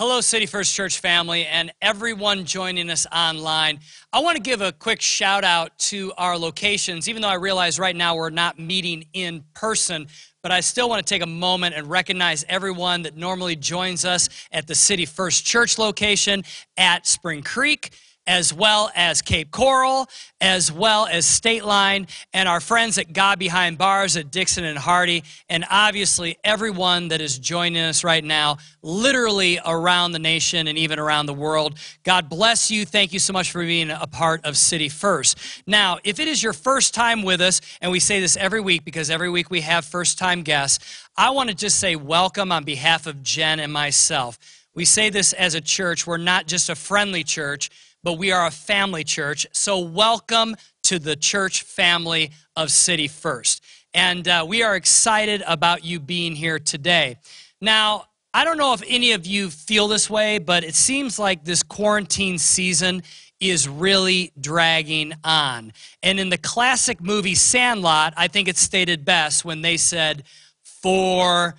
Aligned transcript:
Hello, 0.00 0.20
City 0.20 0.46
First 0.46 0.76
Church 0.76 1.00
family, 1.00 1.44
and 1.46 1.72
everyone 1.82 2.44
joining 2.44 2.88
us 2.88 3.04
online. 3.12 3.80
I 4.12 4.20
want 4.20 4.36
to 4.36 4.40
give 4.40 4.60
a 4.60 4.70
quick 4.70 5.02
shout 5.02 5.42
out 5.42 5.76
to 5.90 6.12
our 6.16 6.38
locations, 6.38 7.08
even 7.08 7.20
though 7.20 7.28
I 7.28 7.34
realize 7.34 7.80
right 7.80 7.96
now 7.96 8.14
we're 8.14 8.30
not 8.30 8.60
meeting 8.60 9.06
in 9.12 9.42
person. 9.54 10.06
But 10.40 10.52
I 10.52 10.60
still 10.60 10.88
want 10.88 11.04
to 11.04 11.14
take 11.14 11.22
a 11.22 11.26
moment 11.26 11.74
and 11.74 11.90
recognize 11.90 12.44
everyone 12.48 13.02
that 13.02 13.16
normally 13.16 13.56
joins 13.56 14.04
us 14.04 14.28
at 14.52 14.68
the 14.68 14.76
City 14.76 15.04
First 15.04 15.44
Church 15.44 15.78
location 15.78 16.44
at 16.76 17.04
Spring 17.08 17.42
Creek 17.42 17.90
as 18.28 18.52
well 18.52 18.90
as 18.94 19.22
Cape 19.22 19.50
Coral, 19.50 20.06
as 20.38 20.70
well 20.70 21.06
as 21.06 21.24
State 21.24 21.64
Line, 21.64 22.06
and 22.34 22.46
our 22.46 22.60
friends 22.60 22.98
at 22.98 23.14
God 23.14 23.38
Behind 23.38 23.78
Bars 23.78 24.18
at 24.18 24.30
Dixon 24.30 24.64
and 24.64 24.78
Hardy, 24.78 25.24
and 25.48 25.64
obviously 25.70 26.36
everyone 26.44 27.08
that 27.08 27.22
is 27.22 27.38
joining 27.38 27.82
us 27.82 28.04
right 28.04 28.22
now, 28.22 28.58
literally 28.82 29.58
around 29.64 30.12
the 30.12 30.18
nation 30.18 30.68
and 30.68 30.76
even 30.76 30.98
around 30.98 31.24
the 31.24 31.32
world. 31.32 31.78
God 32.04 32.28
bless 32.28 32.70
you. 32.70 32.84
Thank 32.84 33.14
you 33.14 33.18
so 33.18 33.32
much 33.32 33.50
for 33.50 33.62
being 33.62 33.90
a 33.90 34.06
part 34.06 34.44
of 34.44 34.58
City 34.58 34.90
First. 34.90 35.38
Now, 35.66 35.98
if 36.04 36.20
it 36.20 36.28
is 36.28 36.42
your 36.42 36.52
first 36.52 36.92
time 36.92 37.22
with 37.22 37.40
us, 37.40 37.62
and 37.80 37.90
we 37.90 37.98
say 37.98 38.20
this 38.20 38.36
every 38.36 38.60
week 38.60 38.84
because 38.84 39.08
every 39.08 39.30
week 39.30 39.50
we 39.50 39.62
have 39.62 39.86
first 39.86 40.18
time 40.18 40.42
guests, 40.42 41.08
I 41.16 41.30
want 41.30 41.48
to 41.48 41.54
just 41.54 41.80
say 41.80 41.96
welcome 41.96 42.52
on 42.52 42.64
behalf 42.64 43.06
of 43.06 43.22
Jen 43.22 43.58
and 43.58 43.72
myself. 43.72 44.38
We 44.74 44.84
say 44.84 45.08
this 45.08 45.32
as 45.32 45.54
a 45.54 45.60
church. 45.62 46.06
We're 46.06 46.18
not 46.18 46.46
just 46.46 46.68
a 46.68 46.76
friendly 46.76 47.24
church 47.24 47.70
but 48.08 48.16
we 48.16 48.32
are 48.32 48.46
a 48.46 48.50
family 48.50 49.04
church. 49.04 49.46
So, 49.52 49.80
welcome 49.80 50.56
to 50.84 50.98
the 50.98 51.14
church 51.14 51.60
family 51.60 52.30
of 52.56 52.70
City 52.70 53.06
First. 53.06 53.62
And 53.92 54.26
uh, 54.26 54.46
we 54.48 54.62
are 54.62 54.76
excited 54.76 55.42
about 55.46 55.84
you 55.84 56.00
being 56.00 56.34
here 56.34 56.58
today. 56.58 57.18
Now, 57.60 58.06
I 58.32 58.46
don't 58.46 58.56
know 58.56 58.72
if 58.72 58.82
any 58.86 59.12
of 59.12 59.26
you 59.26 59.50
feel 59.50 59.88
this 59.88 60.08
way, 60.08 60.38
but 60.38 60.64
it 60.64 60.74
seems 60.74 61.18
like 61.18 61.44
this 61.44 61.62
quarantine 61.62 62.38
season 62.38 63.02
is 63.40 63.68
really 63.68 64.32
dragging 64.40 65.12
on. 65.22 65.74
And 66.02 66.18
in 66.18 66.30
the 66.30 66.38
classic 66.38 67.02
movie 67.02 67.34
Sandlot, 67.34 68.14
I 68.16 68.28
think 68.28 68.48
it's 68.48 68.62
stated 68.62 69.04
best 69.04 69.44
when 69.44 69.60
they 69.60 69.76
said, 69.76 70.22
forever, 70.62 71.52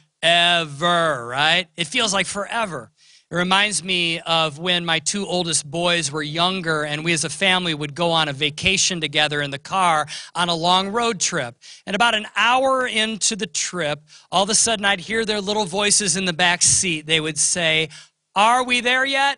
right? 1.27 1.67
It 1.77 1.85
feels 1.85 2.11
like 2.11 2.25
forever. 2.25 2.89
It 3.31 3.35
reminds 3.35 3.83
me 3.83 4.19
of 4.21 4.57
when 4.57 4.85
my 4.85 4.97
two 4.97 5.27
oldest 5.27 5.69
boys 5.69 6.11
were 6.11 6.23
younger 6.23 6.83
and 6.83 7.05
we 7.05 7.13
as 7.13 7.23
a 7.23 7.29
family 7.29 7.75
would 7.75 7.93
go 7.93 8.09
on 8.09 8.27
a 8.27 8.33
vacation 8.33 8.99
together 8.99 9.43
in 9.43 9.51
the 9.51 9.59
car 9.59 10.07
on 10.33 10.49
a 10.49 10.55
long 10.55 10.89
road 10.89 11.19
trip. 11.19 11.55
And 11.85 11.95
about 11.95 12.15
an 12.15 12.25
hour 12.35 12.87
into 12.87 13.35
the 13.35 13.45
trip, 13.45 14.01
all 14.31 14.43
of 14.43 14.49
a 14.49 14.55
sudden 14.55 14.83
I'd 14.83 14.99
hear 14.99 15.25
their 15.25 15.41
little 15.41 15.65
voices 15.65 16.17
in 16.17 16.25
the 16.25 16.33
back 16.33 16.63
seat. 16.63 17.05
They 17.05 17.19
would 17.19 17.37
say, 17.37 17.89
Are 18.35 18.63
we 18.63 18.81
there 18.81 19.05
yet? 19.05 19.37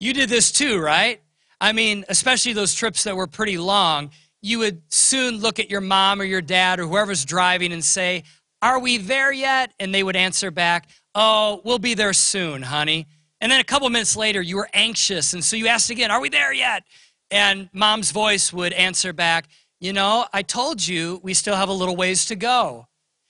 You 0.00 0.12
did 0.12 0.28
this 0.28 0.50
too, 0.50 0.80
right? 0.80 1.20
I 1.60 1.72
mean, 1.72 2.04
especially 2.08 2.54
those 2.54 2.74
trips 2.74 3.04
that 3.04 3.14
were 3.14 3.28
pretty 3.28 3.56
long, 3.56 4.10
you 4.42 4.58
would 4.58 4.82
soon 4.92 5.38
look 5.38 5.60
at 5.60 5.70
your 5.70 5.80
mom 5.80 6.20
or 6.20 6.24
your 6.24 6.42
dad 6.42 6.80
or 6.80 6.86
whoever's 6.86 7.24
driving 7.24 7.72
and 7.72 7.84
say, 7.84 8.24
Are 8.62 8.80
we 8.80 8.96
there 8.96 9.32
yet? 9.32 9.72
And 9.78 9.94
they 9.94 10.02
would 10.02 10.16
answer 10.16 10.50
back, 10.50 10.88
Oh, 11.18 11.62
we'll 11.64 11.78
be 11.78 11.94
there 11.94 12.12
soon, 12.12 12.60
honey. 12.60 13.06
And 13.40 13.50
then 13.50 13.58
a 13.58 13.64
couple 13.64 13.88
minutes 13.88 14.16
later, 14.16 14.42
you 14.42 14.56
were 14.56 14.68
anxious. 14.74 15.32
And 15.32 15.42
so 15.42 15.56
you 15.56 15.66
asked 15.66 15.88
again, 15.88 16.10
Are 16.10 16.20
we 16.20 16.28
there 16.28 16.52
yet? 16.52 16.84
And 17.30 17.70
mom's 17.72 18.10
voice 18.10 18.52
would 18.52 18.74
answer 18.74 19.14
back, 19.14 19.48
You 19.80 19.94
know, 19.94 20.26
I 20.34 20.42
told 20.42 20.86
you 20.86 21.18
we 21.22 21.32
still 21.32 21.56
have 21.56 21.70
a 21.70 21.72
little 21.72 21.96
ways 21.96 22.26
to 22.26 22.36
go. 22.36 22.86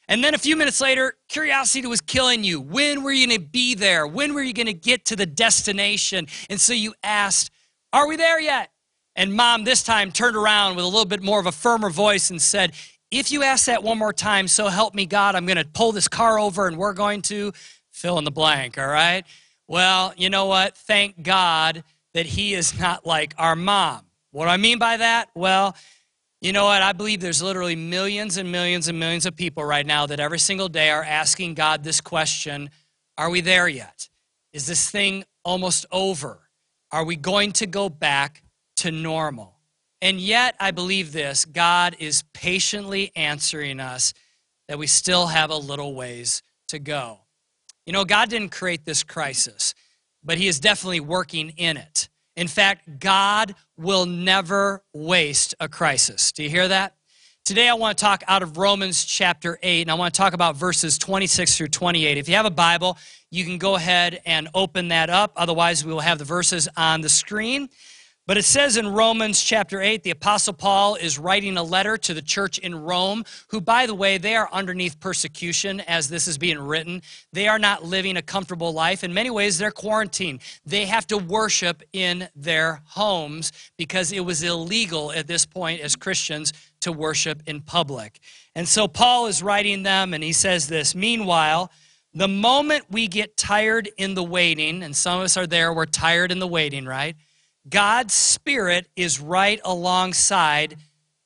And 0.08 0.22
then 0.22 0.34
a 0.34 0.38
few 0.38 0.56
minutes 0.56 0.80
later, 0.80 1.14
curiosity 1.28 1.86
was 1.86 2.00
killing 2.00 2.42
you. 2.42 2.60
When 2.60 3.04
were 3.04 3.12
you 3.12 3.28
going 3.28 3.40
to 3.40 3.46
be 3.46 3.76
there? 3.76 4.04
When 4.04 4.34
were 4.34 4.42
you 4.42 4.52
going 4.52 4.66
to 4.66 4.74
get 4.74 5.04
to 5.06 5.16
the 5.16 5.26
destination? 5.26 6.26
And 6.50 6.60
so 6.60 6.72
you 6.72 6.92
asked, 7.04 7.52
Are 7.92 8.08
we 8.08 8.16
there 8.16 8.40
yet? 8.40 8.70
And 9.14 9.32
mom 9.32 9.62
this 9.62 9.84
time 9.84 10.10
turned 10.10 10.36
around 10.36 10.74
with 10.74 10.84
a 10.84 10.88
little 10.88 11.04
bit 11.04 11.22
more 11.22 11.38
of 11.38 11.46
a 11.46 11.52
firmer 11.52 11.90
voice 11.90 12.30
and 12.30 12.42
said, 12.42 12.72
If 13.12 13.30
you 13.30 13.44
ask 13.44 13.66
that 13.66 13.84
one 13.84 13.96
more 13.96 14.12
time, 14.12 14.48
so 14.48 14.66
help 14.66 14.92
me 14.92 15.06
God, 15.06 15.36
I'm 15.36 15.46
going 15.46 15.56
to 15.56 15.64
pull 15.64 15.92
this 15.92 16.08
car 16.08 16.40
over 16.40 16.66
and 16.66 16.76
we're 16.76 16.92
going 16.92 17.22
to 17.22 17.52
fill 17.96 18.18
in 18.18 18.24
the 18.24 18.30
blank, 18.30 18.78
all 18.78 18.86
right? 18.86 19.24
Well, 19.66 20.12
you 20.16 20.30
know 20.30 20.46
what? 20.46 20.76
Thank 20.76 21.22
God 21.22 21.82
that 22.12 22.26
he 22.26 22.54
is 22.54 22.78
not 22.78 23.06
like 23.06 23.34
our 23.38 23.56
mom. 23.56 24.02
What 24.32 24.44
do 24.44 24.50
I 24.50 24.58
mean 24.58 24.78
by 24.78 24.98
that? 24.98 25.30
Well, 25.34 25.74
you 26.42 26.52
know 26.52 26.66
what? 26.66 26.82
I 26.82 26.92
believe 26.92 27.20
there's 27.20 27.42
literally 27.42 27.74
millions 27.74 28.36
and 28.36 28.52
millions 28.52 28.88
and 28.88 29.00
millions 29.00 29.24
of 29.24 29.34
people 29.34 29.64
right 29.64 29.86
now 29.86 30.06
that 30.06 30.20
every 30.20 30.38
single 30.38 30.68
day 30.68 30.90
are 30.90 31.02
asking 31.02 31.54
God 31.54 31.82
this 31.82 32.00
question 32.00 32.70
Are 33.16 33.30
we 33.30 33.40
there 33.40 33.66
yet? 33.66 34.08
Is 34.52 34.66
this 34.66 34.90
thing 34.90 35.24
almost 35.42 35.86
over? 35.90 36.38
Are 36.92 37.04
we 37.04 37.16
going 37.16 37.52
to 37.52 37.66
go 37.66 37.88
back 37.88 38.42
to 38.76 38.90
normal? 38.90 39.54
And 40.02 40.20
yet, 40.20 40.54
I 40.60 40.70
believe 40.70 41.12
this 41.12 41.46
God 41.46 41.96
is 41.98 42.22
patiently 42.34 43.10
answering 43.16 43.80
us 43.80 44.12
that 44.68 44.78
we 44.78 44.86
still 44.86 45.28
have 45.28 45.50
a 45.50 45.56
little 45.56 45.94
ways 45.94 46.42
to 46.68 46.78
go. 46.78 47.20
You 47.86 47.92
know, 47.92 48.04
God 48.04 48.28
didn't 48.28 48.50
create 48.50 48.84
this 48.84 49.04
crisis, 49.04 49.72
but 50.24 50.38
He 50.38 50.48
is 50.48 50.58
definitely 50.58 50.98
working 50.98 51.50
in 51.50 51.76
it. 51.76 52.08
In 52.34 52.48
fact, 52.48 52.98
God 52.98 53.54
will 53.78 54.06
never 54.06 54.82
waste 54.92 55.54
a 55.60 55.68
crisis. 55.68 56.32
Do 56.32 56.42
you 56.42 56.50
hear 56.50 56.66
that? 56.66 56.96
Today, 57.44 57.68
I 57.68 57.74
want 57.74 57.96
to 57.96 58.04
talk 58.04 58.24
out 58.26 58.42
of 58.42 58.58
Romans 58.58 59.04
chapter 59.04 59.56
8, 59.62 59.82
and 59.82 59.90
I 59.92 59.94
want 59.94 60.12
to 60.12 60.18
talk 60.18 60.32
about 60.32 60.56
verses 60.56 60.98
26 60.98 61.56
through 61.56 61.68
28. 61.68 62.18
If 62.18 62.28
you 62.28 62.34
have 62.34 62.44
a 62.44 62.50
Bible, 62.50 62.98
you 63.30 63.44
can 63.44 63.56
go 63.56 63.76
ahead 63.76 64.20
and 64.26 64.48
open 64.52 64.88
that 64.88 65.08
up. 65.08 65.32
Otherwise, 65.36 65.84
we 65.84 65.92
will 65.92 66.00
have 66.00 66.18
the 66.18 66.24
verses 66.24 66.68
on 66.76 67.02
the 67.02 67.08
screen. 67.08 67.68
But 68.26 68.36
it 68.36 68.44
says 68.44 68.76
in 68.76 68.88
Romans 68.88 69.40
chapter 69.40 69.80
8, 69.80 70.02
the 70.02 70.10
Apostle 70.10 70.52
Paul 70.52 70.96
is 70.96 71.16
writing 71.16 71.56
a 71.56 71.62
letter 71.62 71.96
to 71.96 72.12
the 72.12 72.20
church 72.20 72.58
in 72.58 72.74
Rome, 72.74 73.22
who, 73.50 73.60
by 73.60 73.86
the 73.86 73.94
way, 73.94 74.18
they 74.18 74.34
are 74.34 74.48
underneath 74.52 74.98
persecution 74.98 75.78
as 75.82 76.08
this 76.08 76.26
is 76.26 76.36
being 76.36 76.58
written. 76.58 77.02
They 77.32 77.46
are 77.46 77.60
not 77.60 77.84
living 77.84 78.16
a 78.16 78.22
comfortable 78.22 78.72
life. 78.72 79.04
In 79.04 79.14
many 79.14 79.30
ways, 79.30 79.58
they're 79.58 79.70
quarantined. 79.70 80.40
They 80.64 80.86
have 80.86 81.06
to 81.06 81.18
worship 81.18 81.84
in 81.92 82.28
their 82.34 82.82
homes 82.86 83.52
because 83.76 84.10
it 84.10 84.24
was 84.24 84.42
illegal 84.42 85.12
at 85.12 85.28
this 85.28 85.46
point 85.46 85.80
as 85.80 85.94
Christians 85.94 86.52
to 86.80 86.90
worship 86.90 87.44
in 87.46 87.60
public. 87.60 88.18
And 88.56 88.66
so 88.66 88.88
Paul 88.88 89.26
is 89.26 89.40
writing 89.40 89.84
them, 89.84 90.12
and 90.12 90.24
he 90.24 90.32
says 90.32 90.66
this 90.66 90.96
Meanwhile, 90.96 91.70
the 92.12 92.26
moment 92.26 92.86
we 92.90 93.06
get 93.06 93.36
tired 93.36 93.88
in 93.98 94.14
the 94.14 94.24
waiting, 94.24 94.82
and 94.82 94.96
some 94.96 95.20
of 95.20 95.24
us 95.26 95.36
are 95.36 95.46
there, 95.46 95.72
we're 95.72 95.86
tired 95.86 96.32
in 96.32 96.40
the 96.40 96.48
waiting, 96.48 96.86
right? 96.86 97.14
God's 97.68 98.14
Spirit 98.14 98.88
is 98.96 99.20
right 99.20 99.60
alongside, 99.64 100.76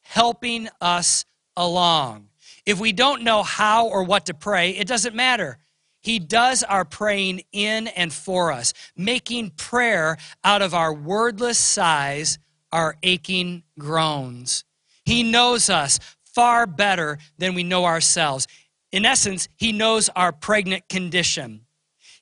helping 0.02 0.68
us 0.80 1.24
along. 1.56 2.28
If 2.64 2.80
we 2.80 2.92
don't 2.92 3.22
know 3.22 3.42
how 3.42 3.88
or 3.88 4.04
what 4.04 4.26
to 4.26 4.34
pray, 4.34 4.70
it 4.70 4.86
doesn't 4.86 5.14
matter. 5.14 5.58
He 6.02 6.18
does 6.18 6.62
our 6.62 6.84
praying 6.84 7.42
in 7.52 7.88
and 7.88 8.12
for 8.12 8.52
us, 8.52 8.72
making 8.96 9.50
prayer 9.50 10.16
out 10.42 10.62
of 10.62 10.72
our 10.72 10.94
wordless 10.94 11.58
sighs, 11.58 12.38
our 12.72 12.96
aching 13.02 13.62
groans. 13.78 14.64
He 15.04 15.22
knows 15.22 15.68
us 15.68 15.98
far 16.24 16.66
better 16.66 17.18
than 17.38 17.54
we 17.54 17.64
know 17.64 17.84
ourselves. 17.84 18.46
In 18.92 19.04
essence, 19.04 19.48
He 19.56 19.72
knows 19.72 20.08
our 20.10 20.32
pregnant 20.32 20.88
condition. 20.88 21.62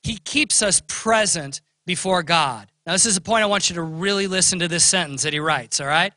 He 0.03 0.17
keeps 0.17 0.61
us 0.61 0.81
present 0.87 1.61
before 1.85 2.23
God. 2.23 2.69
Now, 2.89 2.93
this 2.93 3.05
is 3.05 3.17
a 3.17 3.21
point 3.21 3.43
I 3.43 3.45
want 3.45 3.69
you 3.69 3.75
to 3.75 3.83
really 3.83 4.25
listen 4.25 4.57
to 4.57 4.67
this 4.67 4.83
sentence 4.83 5.21
that 5.21 5.31
he 5.31 5.39
writes, 5.39 5.79
all 5.79 5.85
right? 5.85 6.11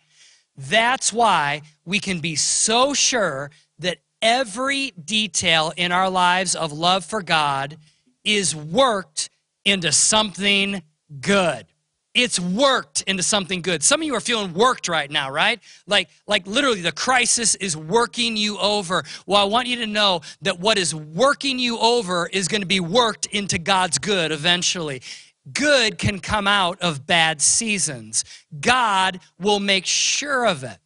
That's 0.57 1.13
why 1.13 1.61
we 1.85 2.01
can 2.01 2.21
be 2.21 2.35
so 2.35 2.95
sure 2.95 3.51
that 3.81 3.99
every 4.23 4.93
detail 4.93 5.75
in 5.77 5.93
our 5.93 6.09
lives 6.09 6.55
of 6.55 6.73
love 6.73 7.05
for 7.05 7.21
God 7.21 7.77
is 8.25 8.57
worked 8.57 9.29
into 9.67 9.93
something 9.93 10.83
good. 11.21 11.67
It's 12.15 12.41
worked 12.41 13.03
into 13.03 13.23
something 13.23 13.61
good. 13.61 13.83
Some 13.83 14.01
of 14.01 14.07
you 14.07 14.15
are 14.15 14.21
feeling 14.21 14.55
worked 14.55 14.89
right 14.89 15.11
now, 15.11 15.31
right? 15.31 15.61
Like, 15.87 16.09
like 16.27 16.47
literally 16.47 16.81
the 16.81 16.93
crisis 16.93 17.55
is 17.57 17.77
working 17.77 18.35
you 18.35 18.57
over. 18.57 19.05
Well, 19.27 19.43
I 19.43 19.45
want 19.45 19.69
you 19.69 19.77
to 19.77 19.87
know 19.87 20.23
that 20.41 20.59
what 20.59 20.79
is 20.79 20.95
working 20.95 21.59
you 21.59 21.79
over 21.79 22.29
is 22.29 22.49
going 22.49 22.63
to 22.63 22.67
be 22.67 22.81
worked 22.81 23.27
into 23.27 23.59
God's 23.59 23.99
good 23.99 24.33
eventually 24.33 25.03
good 25.51 25.99
can 25.99 26.21
come 26.21 26.47
out 26.47 26.81
of 26.81 27.07
bad 27.07 27.41
seasons. 27.41 28.25
God 28.61 29.21
will 29.39 29.61
make 29.61 29.87
sure 29.87 30.47
of 30.47 30.63
it. 30.65 30.79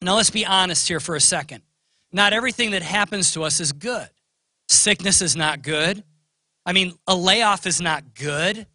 Now, 0.00 0.16
let's 0.16 0.30
be 0.30 0.46
honest 0.46 0.88
here 0.88 1.00
for 1.00 1.16
a 1.16 1.20
second. 1.20 1.62
Not 2.12 2.32
everything 2.32 2.70
that 2.72 2.82
happens 2.82 3.32
to 3.32 3.42
us 3.42 3.60
is 3.60 3.72
good. 3.72 4.08
Sickness 4.68 5.22
is 5.22 5.36
not 5.36 5.62
good. 5.62 6.04
I 6.64 6.72
mean, 6.72 6.94
a 7.06 7.16
layoff 7.16 7.66
is 7.66 7.80
not 7.80 8.14
good. 8.14 8.66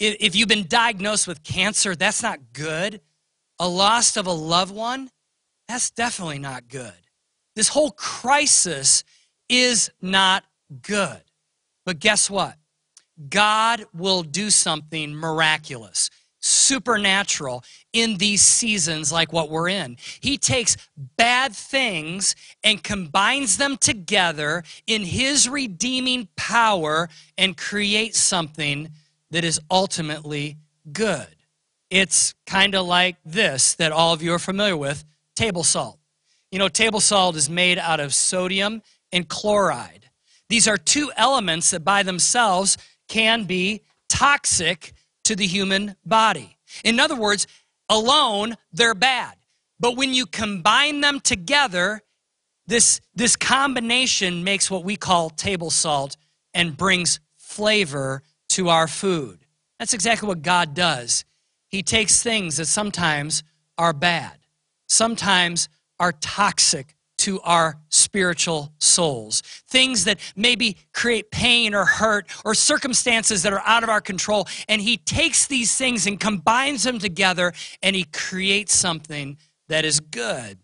If 0.00 0.34
you've 0.34 0.48
been 0.48 0.66
diagnosed 0.66 1.28
with 1.28 1.42
cancer, 1.42 1.94
that's 1.94 2.22
not 2.22 2.38
good. 2.52 3.00
A 3.58 3.68
loss 3.68 4.16
of 4.16 4.26
a 4.26 4.32
loved 4.32 4.74
one, 4.74 5.10
that's 5.68 5.90
definitely 5.90 6.38
not 6.40 6.68
good. 6.68 6.92
This 7.54 7.68
whole 7.68 7.92
crisis 7.92 9.04
is 9.48 9.90
not 10.02 10.44
good. 10.82 11.22
But 11.86 12.00
guess 12.00 12.28
what? 12.28 12.56
God 13.28 13.84
will 13.92 14.22
do 14.22 14.50
something 14.50 15.14
miraculous, 15.14 16.10
supernatural 16.40 17.64
in 17.92 18.16
these 18.18 18.42
seasons 18.42 19.12
like 19.12 19.32
what 19.32 19.50
we're 19.50 19.68
in. 19.68 19.96
He 20.20 20.36
takes 20.36 20.76
bad 20.96 21.54
things 21.54 22.34
and 22.62 22.82
combines 22.82 23.56
them 23.56 23.76
together 23.76 24.62
in 24.86 25.02
His 25.02 25.48
redeeming 25.48 26.28
power 26.36 27.08
and 27.38 27.56
creates 27.56 28.18
something 28.18 28.90
that 29.30 29.44
is 29.44 29.60
ultimately 29.70 30.56
good. 30.92 31.28
It's 31.90 32.34
kind 32.46 32.74
of 32.74 32.86
like 32.86 33.16
this 33.24 33.74
that 33.74 33.92
all 33.92 34.12
of 34.12 34.22
you 34.22 34.32
are 34.32 34.38
familiar 34.38 34.76
with 34.76 35.04
table 35.36 35.64
salt. 35.64 35.98
You 36.50 36.58
know, 36.58 36.68
table 36.68 37.00
salt 37.00 37.36
is 37.36 37.48
made 37.48 37.78
out 37.78 38.00
of 38.00 38.14
sodium 38.14 38.82
and 39.12 39.28
chloride. 39.28 40.10
These 40.48 40.68
are 40.68 40.76
two 40.76 41.10
elements 41.16 41.70
that 41.70 41.84
by 41.84 42.02
themselves 42.02 42.76
can 43.14 43.44
be 43.44 43.80
toxic 44.08 44.92
to 45.22 45.36
the 45.36 45.46
human 45.46 45.94
body. 46.04 46.58
In 46.82 46.98
other 46.98 47.14
words, 47.14 47.46
alone, 47.88 48.56
they're 48.72 48.92
bad. 48.92 49.34
But 49.78 49.96
when 49.96 50.12
you 50.12 50.26
combine 50.26 51.00
them 51.00 51.20
together, 51.20 52.02
this, 52.66 53.00
this 53.14 53.36
combination 53.36 54.42
makes 54.42 54.68
what 54.68 54.82
we 54.82 54.96
call 54.96 55.30
table 55.30 55.70
salt 55.70 56.16
and 56.54 56.76
brings 56.76 57.20
flavor 57.36 58.24
to 58.48 58.68
our 58.68 58.88
food. 58.88 59.46
That's 59.78 59.94
exactly 59.94 60.26
what 60.26 60.42
God 60.42 60.74
does. 60.74 61.24
He 61.68 61.84
takes 61.84 62.20
things 62.20 62.56
that 62.56 62.66
sometimes 62.66 63.44
are 63.78 63.92
bad, 63.92 64.38
sometimes 64.88 65.68
are 66.00 66.10
toxic 66.10 66.96
to 67.24 67.40
our 67.40 67.78
spiritual 67.88 68.70
souls. 68.78 69.40
Things 69.66 70.04
that 70.04 70.20
maybe 70.36 70.76
create 70.92 71.30
pain 71.30 71.74
or 71.74 71.86
hurt 71.86 72.28
or 72.44 72.54
circumstances 72.54 73.42
that 73.44 73.52
are 73.54 73.62
out 73.64 73.82
of 73.82 73.88
our 73.88 74.02
control. 74.02 74.46
And 74.68 74.82
He 74.82 74.98
takes 74.98 75.46
these 75.46 75.74
things 75.74 76.06
and 76.06 76.20
combines 76.20 76.82
them 76.82 76.98
together 76.98 77.54
and 77.82 77.96
He 77.96 78.04
creates 78.04 78.76
something 78.76 79.38
that 79.68 79.86
is 79.86 80.00
good. 80.00 80.58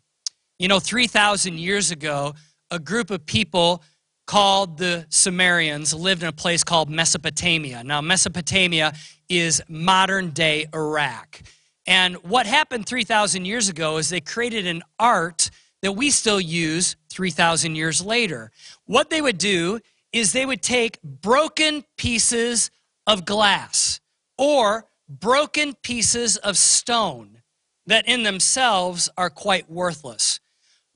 You 0.59 0.69
know, 0.69 0.81
3,000 0.81 1.59
years 1.59 1.91
ago, 1.91 2.35
a 2.71 2.79
group 2.79 3.11
of 3.11 3.25
people 3.25 3.83
called 4.27 4.77
the 4.77 5.07
Sumerians 5.09 5.95
lived 5.95 6.23
in 6.23 6.29
a 6.29 6.33
place 6.33 6.63
called 6.63 6.91
Mesopotamia. 6.91 7.83
Now, 7.83 8.03
Mesopotamia 8.03 8.93
is 9.31 9.63
modern 9.67 10.31
day 10.31 10.67
Iraq. 10.75 11.41
And 11.87 12.17
what 12.17 12.47
happened 12.47 12.85
3,000 12.87 13.47
years 13.47 13.71
ago 13.71 13.97
is 13.97 14.11
they 14.11 14.21
created 14.21 14.67
an 14.67 14.83
art 14.99 15.51
that 15.83 15.93
we 15.93 16.11
still 16.11 16.41
use 16.41 16.97
3,000 17.11 17.75
years 17.75 18.05
later. 18.05 18.51
What 18.87 19.11
they 19.11 19.23
would 19.23 19.39
do 19.39 19.81
is 20.13 20.33
they 20.33 20.47
would 20.47 20.63
take 20.63 21.03
broken 21.03 21.85
pieces 21.97 22.71
of 23.07 23.25
glass 23.25 24.01
or 24.37 24.87
broken 25.09 25.75
pieces 25.83 26.37
of 26.37 26.57
stone 26.57 27.43
that 27.87 28.07
in 28.09 28.23
themselves 28.23 29.09
are 29.17 29.31
quite 29.31 29.71
worthless. 29.71 30.41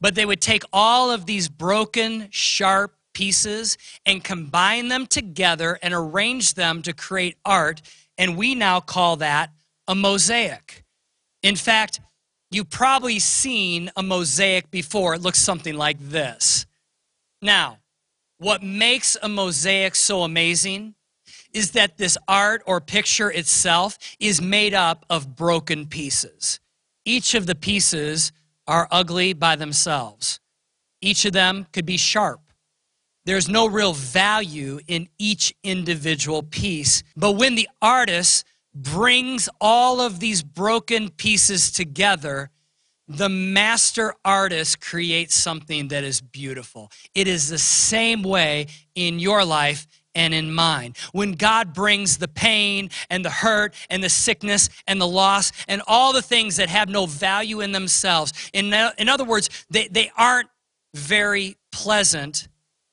But 0.00 0.14
they 0.14 0.26
would 0.26 0.40
take 0.40 0.64
all 0.72 1.10
of 1.10 1.26
these 1.26 1.48
broken, 1.48 2.28
sharp 2.30 2.94
pieces 3.14 3.78
and 4.04 4.22
combine 4.22 4.88
them 4.88 5.06
together 5.06 5.78
and 5.82 5.94
arrange 5.94 6.54
them 6.54 6.82
to 6.82 6.92
create 6.92 7.36
art. 7.44 7.80
And 8.18 8.36
we 8.36 8.54
now 8.54 8.80
call 8.80 9.16
that 9.16 9.50
a 9.88 9.94
mosaic. 9.94 10.84
In 11.42 11.56
fact, 11.56 12.00
You've 12.54 12.70
probably 12.70 13.18
seen 13.18 13.90
a 13.96 14.02
mosaic 14.04 14.70
before. 14.70 15.14
It 15.14 15.22
looks 15.22 15.40
something 15.40 15.74
like 15.74 15.96
this. 15.98 16.66
Now, 17.42 17.78
what 18.38 18.62
makes 18.62 19.16
a 19.20 19.28
mosaic 19.28 19.96
so 19.96 20.22
amazing 20.22 20.94
is 21.52 21.72
that 21.72 21.98
this 21.98 22.16
art 22.28 22.62
or 22.64 22.80
picture 22.80 23.28
itself 23.28 23.98
is 24.20 24.40
made 24.40 24.72
up 24.72 25.04
of 25.10 25.34
broken 25.34 25.86
pieces. 25.86 26.60
Each 27.04 27.34
of 27.34 27.46
the 27.46 27.56
pieces 27.56 28.30
are 28.68 28.86
ugly 28.88 29.32
by 29.32 29.56
themselves. 29.56 30.38
Each 31.00 31.24
of 31.24 31.32
them 31.32 31.66
could 31.72 31.86
be 31.86 31.96
sharp. 31.96 32.40
There's 33.24 33.48
no 33.48 33.66
real 33.66 33.94
value 33.94 34.78
in 34.86 35.08
each 35.18 35.52
individual 35.64 36.44
piece. 36.44 37.02
But 37.16 37.32
when 37.32 37.56
the 37.56 37.68
artist 37.82 38.44
brings 38.74 39.48
all 39.60 40.00
of 40.00 40.20
these 40.20 40.42
broken 40.42 41.10
pieces 41.10 41.70
together, 41.70 42.50
the 43.06 43.28
master 43.28 44.14
artist 44.24 44.80
creates 44.80 45.34
something 45.34 45.88
that 45.88 46.04
is 46.04 46.20
beautiful. 46.20 46.90
It 47.14 47.28
is 47.28 47.48
the 47.48 47.58
same 47.58 48.22
way 48.22 48.66
in 48.94 49.18
your 49.18 49.44
life 49.44 49.86
and 50.14 50.32
in 50.32 50.52
mine. 50.52 50.94
When 51.12 51.32
God 51.32 51.74
brings 51.74 52.18
the 52.18 52.28
pain 52.28 52.90
and 53.10 53.24
the 53.24 53.30
hurt 53.30 53.74
and 53.90 54.02
the 54.02 54.08
sickness 54.08 54.70
and 54.86 55.00
the 55.00 55.08
loss 55.08 55.52
and 55.68 55.82
all 55.86 56.12
the 56.12 56.22
things 56.22 56.56
that 56.56 56.68
have 56.68 56.88
no 56.88 57.06
value 57.06 57.60
in 57.60 57.72
themselves, 57.72 58.32
in, 58.52 58.72
in 58.98 59.08
other 59.08 59.24
words, 59.24 59.66
they, 59.70 59.88
they 59.88 60.10
aren't 60.16 60.48
very 60.94 61.56
pleasant 61.72 62.48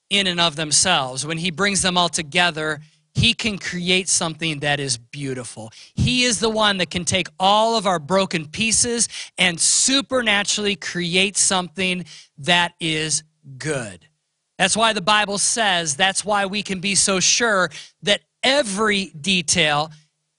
in 0.09 0.27
and 0.27 0.39
of 0.39 0.55
themselves. 0.55 1.25
When 1.25 1.37
He 1.37 1.51
brings 1.51 1.81
them 1.81 1.97
all 1.97 2.09
together, 2.09 2.81
he 3.13 3.33
can 3.33 3.57
create 3.57 4.07
something 4.07 4.59
that 4.59 4.79
is 4.79 4.97
beautiful. 4.97 5.71
He 5.95 6.23
is 6.23 6.39
the 6.39 6.49
one 6.49 6.77
that 6.77 6.89
can 6.89 7.05
take 7.05 7.27
all 7.39 7.77
of 7.77 7.85
our 7.85 7.99
broken 7.99 8.47
pieces 8.47 9.09
and 9.37 9.59
supernaturally 9.59 10.75
create 10.75 11.37
something 11.37 12.05
that 12.37 12.73
is 12.79 13.23
good. 13.57 14.07
That's 14.57 14.77
why 14.77 14.93
the 14.93 15.01
Bible 15.01 15.37
says, 15.37 15.95
that's 15.95 16.23
why 16.23 16.45
we 16.45 16.63
can 16.63 16.79
be 16.79 16.95
so 16.95 17.19
sure 17.19 17.69
that 18.03 18.21
every 18.43 19.07
detail 19.19 19.91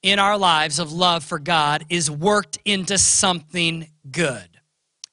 in 0.03 0.19
our 0.19 0.39
lives 0.39 0.79
of 0.79 0.93
love 0.93 1.25
for 1.25 1.39
God 1.39 1.85
is 1.89 2.11
worked 2.11 2.59
into 2.65 2.99
something 2.99 3.89
good. 4.11 4.49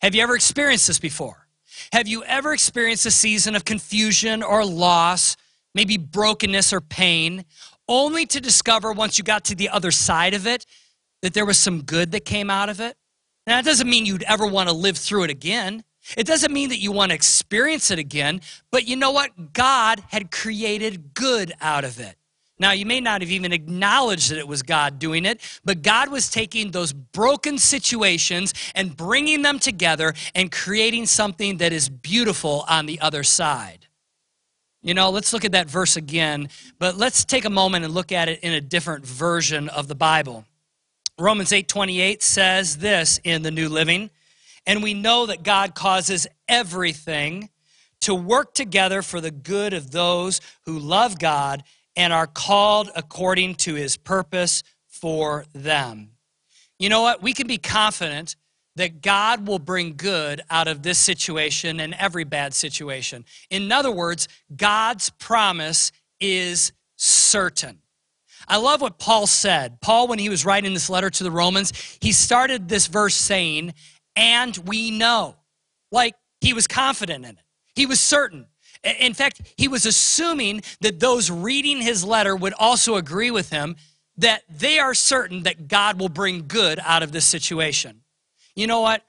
Have 0.02 0.16
you 0.16 0.24
ever 0.24 0.36
experienced 0.36 0.88
this 0.88 1.00
before? 1.00 1.48
Have 1.92 2.08
you 2.08 2.24
ever 2.24 2.54
experienced 2.54 3.06
a 3.06 3.12
season 3.12 3.56
of 3.56 3.66
confusion 3.66 4.44
or 4.44 4.66
loss? 4.66 5.38
Maybe 5.74 5.98
brokenness 5.98 6.74
or 6.74 6.81
pain, 6.81 7.45
only 7.88 8.25
to 8.27 8.39
discover 8.39 8.92
once 8.92 9.18
you 9.18 9.24
got 9.24 9.45
to 9.45 9.56
the 9.56 9.69
other 9.69 9.92
side 9.92 10.33
of 10.33 10.45
it 10.45 10.66
that 11.21 11.33
there 11.33 11.45
was 11.45 11.57
some 11.57 11.81
good 11.81 12.12
that 12.12 12.25
came 12.25 12.50
out 12.50 12.69
of 12.69 12.80
it. 12.80 12.95
Now, 13.48 13.57
that 13.57 13.66
doesn't 13.66 13.89
mean 13.89 14.06
you'd 14.06 14.24
ever 14.24 14.45
want 14.45 14.69
to 14.69 14.75
live 14.75 14.98
through 14.98 15.24
it 15.24 15.30
again. 15.30 15.83
It 16.16 16.25
doesn't 16.25 16.54
mean 16.54 16.69
that 16.69 16.80
you 16.80 16.92
want 16.92 17.10
to 17.10 17.16
experience 17.16 17.92
it 17.92 18.00
again, 18.00 18.42
but 18.71 18.88
you 18.88 18.95
know 18.95 19.12
what? 19.12 19.54
God 19.54 20.04
had 20.10 20.31
created 20.31 21.13
good 21.13 21.51
out 21.62 21.83
of 21.83 22.00
it. 22.00 22.15
Now, 22.60 22.72
you 22.74 22.86
may 22.86 23.00
not 23.00 23.22
have 23.22 23.31
even 23.31 23.54
acknowledged 23.54 24.31
that 24.31 24.38
it 24.38 24.48
was 24.48 24.63
God 24.63 25.00
doing 25.00 25.25
it, 25.25 25.39
but 25.63 25.81
God 25.81 26.10
was 26.10 26.29
taking 26.29 26.72
those 26.72 26.91
broken 26.91 27.58
situations 27.58 28.53
and 28.75 28.96
bringing 28.96 29.44
them 29.44 29.60
together 29.60 30.13
and 30.36 30.51
creating 30.51 31.05
something 31.05 31.58
that 31.58 31.72
is 31.72 31.88
beautiful 31.88 32.65
on 32.67 32.86
the 32.86 33.00
other 33.00 33.24
side. 33.24 33.88
You 34.81 34.93
know, 34.93 35.09
let's 35.09 35.33
look 35.33 35.43
at 35.43 35.51
that 35.51 35.69
verse 35.69 35.98
again, 35.98 36.48
but 36.77 36.95
let's 36.95 37.25
take 37.25 37.43
a 37.43 37.50
moment 37.50 37.83
and 37.83 37.93
look 37.93 38.13
at 38.13 38.29
it 38.29 38.39
in 38.39 38.53
a 38.53 38.62
different 38.62 39.05
version 39.05 39.67
of 39.67 39.89
the 39.89 39.95
Bible. 39.95 40.45
Romans 41.17 41.51
8:28 41.51 42.24
says 42.24 42.77
this 42.77 43.19
in 43.25 43.41
the 43.41 43.51
New 43.51 43.67
Living, 43.67 44.09
and 44.65 44.81
we 44.81 44.93
know 44.93 45.25
that 45.25 45.43
God 45.43 45.75
causes 45.75 46.27
everything 46.48 47.50
to 48.01 48.15
work 48.15 48.53
together 48.53 49.01
for 49.01 49.19
the 49.19 49.31
good 49.31 49.74
of 49.74 49.91
those 49.91 50.39
who 50.62 50.79
love 50.79 51.19
God 51.19 51.63
and 51.98 52.13
are 52.13 52.27
called 52.27 52.89
according 52.95 53.55
to 53.55 53.75
his 53.75 53.98
purpose 53.98 54.63
for 54.88 55.45
them. 55.53 56.12
You 56.77 56.88
know 56.88 57.01
what? 57.01 57.21
We 57.21 57.33
can 57.33 57.48
be 57.48 57.57
confident 57.57 58.38
that 58.79 59.01
God 59.01 59.45
will 59.45 59.59
bring 59.59 59.95
good 59.95 60.41
out 60.50 60.67
of 60.67 60.83
this 60.83 60.98
situation 60.98 61.79
and 61.79 61.93
every 61.95 62.24
bad 62.24 62.53
situation. 62.53 63.25
In 63.50 63.71
other 63.71 63.91
words, 63.91 64.27
God's 64.55 65.09
promise 65.09 65.91
is 66.19 66.71
certain. 66.95 67.79
I 68.48 68.57
love 68.57 68.81
what 68.81 68.98
Paul 68.98 69.27
said. 69.27 69.81
Paul, 69.81 70.07
when 70.07 70.17
he 70.17 70.29
was 70.29 70.45
writing 70.45 70.74
this 70.74 70.89
letter 70.89 71.09
to 71.09 71.24
the 71.24 71.31
Romans, 71.31 71.74
he 72.00 72.13
started 72.13 72.69
this 72.69 72.88
verse 72.88 73.15
saying, 73.15 73.74
And 74.15 74.55
we 74.57 74.91
know. 74.91 75.36
Like 75.91 76.15
he 76.39 76.53
was 76.53 76.65
confident 76.65 77.25
in 77.25 77.31
it, 77.31 77.43
he 77.75 77.86
was 77.86 78.00
certain. 78.00 78.45
In 79.01 79.13
fact, 79.13 79.41
he 79.57 79.67
was 79.67 79.86
assuming 79.86 80.62
that 80.79 81.01
those 81.01 81.29
reading 81.29 81.81
his 81.81 82.05
letter 82.05 82.33
would 82.33 82.53
also 82.53 82.95
agree 82.95 83.29
with 83.29 83.50
him 83.50 83.75
that 84.17 84.43
they 84.50 84.79
are 84.79 84.93
certain 84.93 85.43
that 85.43 85.67
God 85.67 86.00
will 86.00 86.07
bring 86.07 86.48
good 86.48 86.79
out 86.86 87.03
of 87.03 87.12
this 87.12 87.25
situation. 87.25 88.03
You 88.60 88.68
know 88.68 88.82
what? 88.82 89.06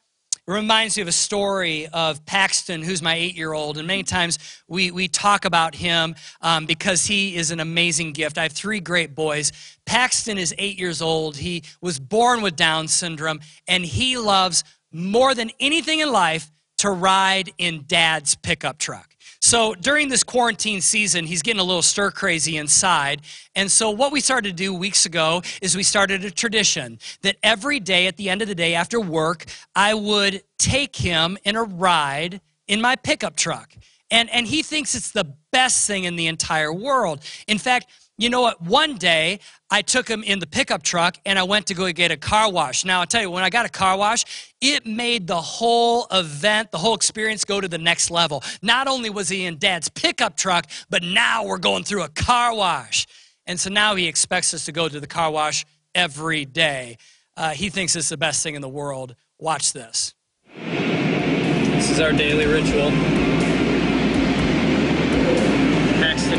It 0.47 0.53
reminds 0.53 0.97
me 0.97 1.03
of 1.03 1.09
a 1.09 1.13
story 1.13 1.89
of 1.89 2.25
Paxton, 2.25 2.83
who's 2.83 3.03
my 3.03 3.17
eight 3.17 3.35
year 3.35 3.53
old. 3.53 3.79
And 3.79 3.87
many 3.89 4.05
times 4.05 4.39
we, 4.69 4.93
we 4.93 5.09
talk 5.09 5.45
about 5.45 5.75
him 5.75 6.15
um, 6.41 6.67
because 6.67 7.05
he 7.05 7.35
is 7.35 7.51
an 7.51 7.59
amazing 7.59 8.13
gift. 8.13 8.39
I 8.39 8.45
have 8.45 8.53
three 8.53 8.79
great 8.79 9.17
boys. 9.17 9.51
Paxton 9.87 10.39
is 10.39 10.55
eight 10.57 10.79
years 10.79 11.03
old. 11.03 11.37
He 11.37 11.65
was 11.81 11.99
born 11.99 12.43
with 12.43 12.55
Down 12.55 12.87
syndrome, 12.87 13.41
and 13.67 13.85
he 13.85 14.17
loves 14.19 14.63
more 14.93 15.35
than 15.35 15.51
anything 15.59 15.99
in 15.99 16.13
life 16.13 16.49
to 16.79 16.91
ride 16.91 17.51
in 17.59 17.83
dad's 17.89 18.37
pickup 18.37 18.79
truck. 18.79 19.17
So 19.41 19.75
during 19.75 20.09
this 20.09 20.23
quarantine 20.23 20.83
season, 20.83 21.25
he's 21.25 21.43
getting 21.43 21.61
a 21.61 21.65
little 21.65 21.83
stir 21.83 22.11
crazy 22.11 22.59
inside. 22.59 23.23
And 23.55 23.71
so 23.71 23.91
what 23.91 24.13
we 24.13 24.21
started 24.21 24.51
to 24.51 24.55
do 24.55 24.75
weeks 24.75 25.07
ago 25.07 25.43
is 25.63 25.75
we 25.75 25.83
started 25.83 26.25
a 26.25 26.31
tradition 26.31 26.99
that 27.23 27.37
every 27.43 27.81
day 27.81 28.07
at 28.07 28.19
the 28.19 28.29
end 28.29 28.43
of 28.43 28.49
the 28.49 28.55
day 28.55 28.75
after 28.75 29.01
work, 29.01 29.47
I 29.75 29.95
would 29.95 30.43
take 30.59 30.95
him 30.95 31.39
in 31.45 31.57
a 31.57 31.63
ride 31.63 32.43
in 32.69 32.81
my 32.83 32.97
pickup 32.97 33.35
truck. 33.35 33.75
And, 34.11 34.29
and 34.31 34.47
he 34.47 34.63
thinks 34.63 34.95
it's 34.95 35.13
the 35.13 35.33
best 35.53 35.87
thing 35.87 36.05
in 36.05 36.17
the 36.17 36.27
entire 36.27 36.73
world. 36.73 37.21
In 37.47 37.59
fact, 37.59 37.87
you 38.21 38.29
know 38.29 38.43
what? 38.43 38.61
One 38.61 38.97
day 38.97 39.41
I 39.71 39.81
took 39.81 40.07
him 40.07 40.23
in 40.23 40.41
the 40.41 40.47
pickup 40.47 40.83
truck 40.83 41.17
and 41.25 41.39
I 41.39 41.43
went 41.43 41.67
to 41.69 41.75
go 41.75 41.91
get 41.91 42.11
a 42.11 42.19
car 42.19 42.53
wash. 42.53 42.85
Now, 42.85 43.01
I'll 43.01 43.07
tell 43.07 43.23
you, 43.23 43.31
when 43.31 43.45
I 43.45 43.49
got 43.49 43.65
a 43.65 43.71
car 43.71 43.97
wash, 43.97 44.53
it 44.61 44.87
made 44.87 45.27
the 45.27 45.41
whole 45.41 46.07
event, 46.11 46.71
the 46.71 46.77
whole 46.77 46.95
experience 46.95 47.47
go 47.47 47.63
to 47.63 47.69
the 47.69 47.79
next 47.79 48.11
level. 48.11 48.43
Not 48.61 48.89
only 48.89 49.09
was 49.09 49.31
he 49.31 49.47
in 49.47 49.57
dad's 49.57 49.89
pickup 49.89 50.37
truck, 50.37 50.67
but 50.91 51.03
now 51.03 51.47
we're 51.47 51.59
going 51.59 51.83
through 51.83 52.03
a 52.03 52.11
car 52.11 52.55
wash. 52.55 53.07
And 53.47 53.59
so 53.59 53.71
now 53.71 53.95
he 53.95 54.07
expects 54.07 54.53
us 54.53 54.67
to 54.67 54.73
go 54.73 54.87
to 54.87 55.01
the 55.01 55.07
car 55.07 55.31
wash 55.31 55.65
every 55.95 56.45
day. 56.45 56.99
Uh, 57.39 57.51
he 57.51 57.71
thinks 57.71 57.97
it's 57.97 58.11
the 58.11 58.19
best 58.19 58.43
thing 58.43 58.55
in 58.55 58.61
the 58.61 58.69
world. 58.69 59.15
Watch 59.39 59.73
this. 59.73 60.15
This 60.57 61.91
is 61.91 62.01
our 62.01 62.13
daily 62.13 62.45
ritual. 62.45 63.20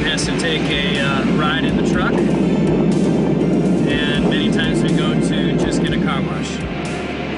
Has 0.03 0.25
to 0.25 0.37
take 0.39 0.63
a 0.63 0.99
uh, 0.99 1.25
ride 1.37 1.63
in 1.63 1.77
the 1.77 1.89
truck, 1.89 2.11
and 2.11 4.29
many 4.29 4.51
times 4.51 4.83
we 4.83 4.89
go 4.89 5.13
to 5.13 5.57
just 5.57 5.81
get 5.81 5.93
a 5.93 6.03
car 6.03 6.21
wash. 6.21 6.49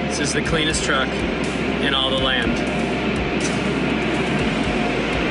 This 0.09 0.19
is 0.19 0.33
the 0.33 0.41
cleanest 0.41 0.83
truck 0.83 1.07
in 1.07 1.93
all 1.93 2.09
the 2.09 2.17
land. 2.17 2.51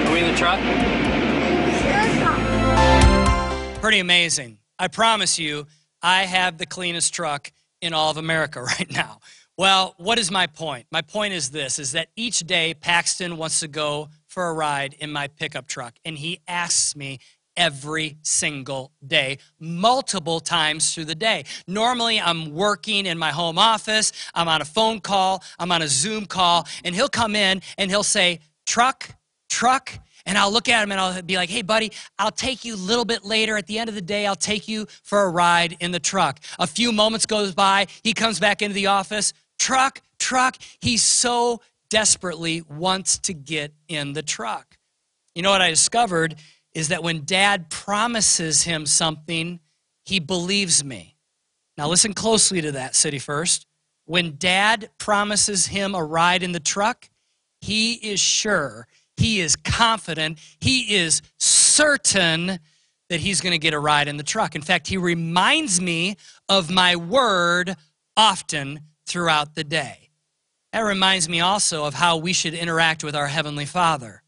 Are 0.07 0.13
we 0.13 0.21
in 0.21 0.31
the 0.31 0.39
truck? 0.39 0.61
Pretty 3.81 3.99
amazing. 3.99 4.59
I 4.79 4.89
promise 4.89 5.39
you, 5.39 5.67
I 6.03 6.25
have 6.25 6.59
the 6.59 6.67
cleanest 6.67 7.15
truck 7.15 7.53
in 7.81 7.93
all 7.93 8.11
of 8.11 8.17
America 8.17 8.63
right 8.79 8.91
now. 8.91 9.21
Well, 9.59 9.95
what 9.97 10.19
is 10.19 10.31
my 10.31 10.47
point? 10.47 10.87
My 10.91 11.03
point 11.03 11.35
is 11.35 11.51
this 11.51 11.79
is 11.79 11.93
that 11.93 12.09
each 12.17 12.41
day 12.41 12.75
Paxton 12.75 13.37
wants 13.37 13.61
to 13.61 13.69
go 13.69 14.09
for 14.33 14.49
a 14.49 14.55
ride 14.55 14.95
in 14.99 15.13
my 15.13 15.29
pickup 15.29 15.67
truck 15.67 15.95
and 16.07 16.17
he 16.17 16.41
asks 16.49 16.97
me 16.97 17.19
every 17.55 18.17
single 18.23 18.93
day, 19.07 19.37
multiple 19.61 20.41
times 20.41 20.95
through 20.95 21.05
the 21.05 21.15
day. 21.15 21.45
Normally, 21.67 22.19
I'm 22.19 22.55
working 22.55 23.05
in 23.05 23.19
my 23.19 23.31
home 23.31 23.59
office, 23.59 24.11
I'm 24.35 24.49
on 24.49 24.63
a 24.63 24.65
phone 24.65 25.01
call, 25.01 25.45
I'm 25.59 25.71
on 25.71 25.83
a 25.83 25.89
Zoom 25.89 26.25
call, 26.25 26.67
and 26.83 26.95
he'll 26.95 27.11
come 27.11 27.37
in 27.37 27.61
and 27.77 27.91
he'll 27.91 28.03
say, 28.03 28.41
Truck, 28.65 29.11
truck. 29.51 29.93
And 30.25 30.39
I'll 30.39 30.53
look 30.53 30.69
at 30.69 30.83
him 30.83 30.93
and 30.93 31.01
I'll 31.01 31.21
be 31.21 31.35
like, 31.35 31.51
hey, 31.51 31.63
buddy, 31.63 31.91
I'll 32.17 32.31
take 32.31 32.65
you 32.65 32.77
a 32.77 32.77
little 32.77 33.05
bit 33.05 33.25
later. 33.25 33.57
At 33.57 33.67
the 33.67 33.81
end 33.81 33.89
of 33.89 33.97
the 33.97 34.01
day, 34.01 34.25
I'll 34.25 34.37
take 34.37 34.69
you 34.69 34.87
for 35.03 35.25
a 35.25 35.29
ride 35.29 35.77
in 35.81 35.91
the 35.91 35.99
truck. 35.99 36.39
A 36.61 36.67
few 36.67 36.93
moments 36.93 37.27
goes 37.27 37.53
by. 37.53 37.89
He 38.05 38.13
comes 38.13 38.39
back 38.39 38.63
into 38.63 38.75
the 38.75 38.87
office. 38.87 39.33
Truck, 39.59 40.01
truck. 40.21 40.59
He's 40.81 41.03
so 41.03 41.61
desperately 41.93 42.63
wants 42.71 43.19
to 43.19 43.35
get 43.35 43.75
in 43.87 44.15
the 44.15 44.23
truck. 44.23 44.79
You 45.35 45.43
know 45.43 45.51
what 45.51 45.61
I 45.61 45.69
discovered 45.69 46.37
is 46.75 46.89
that 46.89 47.03
when 47.03 47.27
dad 47.27 47.69
promises 47.69 48.63
him 48.63 48.87
something, 48.87 49.61
he 50.03 50.19
believes 50.19 50.83
me. 50.83 51.19
Now, 51.77 51.89
listen 51.89 52.15
closely 52.15 52.63
to 52.63 52.73
that, 52.73 52.95
City 52.95 53.19
First. 53.19 53.67
When 54.07 54.37
dad 54.39 54.89
promises 54.97 55.67
him 55.67 55.95
a 55.95 56.03
ride 56.03 56.43
in 56.43 56.53
the 56.53 56.61
truck, 56.61 57.11
he 57.61 57.93
is 57.93 58.19
sure, 58.19 58.87
he 59.19 59.41
is 59.41 59.55
confident, 59.55 60.39
he 60.61 60.95
is 60.95 61.21
certain 61.37 62.59
that 63.11 63.21
he's 63.21 63.43
going 63.43 63.53
to 63.53 63.59
get 63.59 63.75
a 63.75 63.79
ride 63.79 64.09
in 64.09 64.17
the 64.17 64.23
truck. 64.23 64.57
In 64.57 64.63
fact, 64.63 64.87
he 64.87 64.97
reminds 64.97 65.79
me 65.79 66.17
of 66.49 66.71
my 66.71 66.97
word 66.97 67.77
often 68.17 68.81
throughout 69.07 69.55
the 69.55 69.65
day. 69.65 70.09
That 70.73 70.81
reminds 70.81 71.29
me 71.29 71.41
also 71.41 71.85
of 71.85 71.95
how 71.95 72.17
we 72.17 72.33
should 72.33 72.55
interact 72.55 73.05
with 73.05 73.15
our 73.15 73.27
Heavenly 73.27 73.67
Father. 73.67 74.23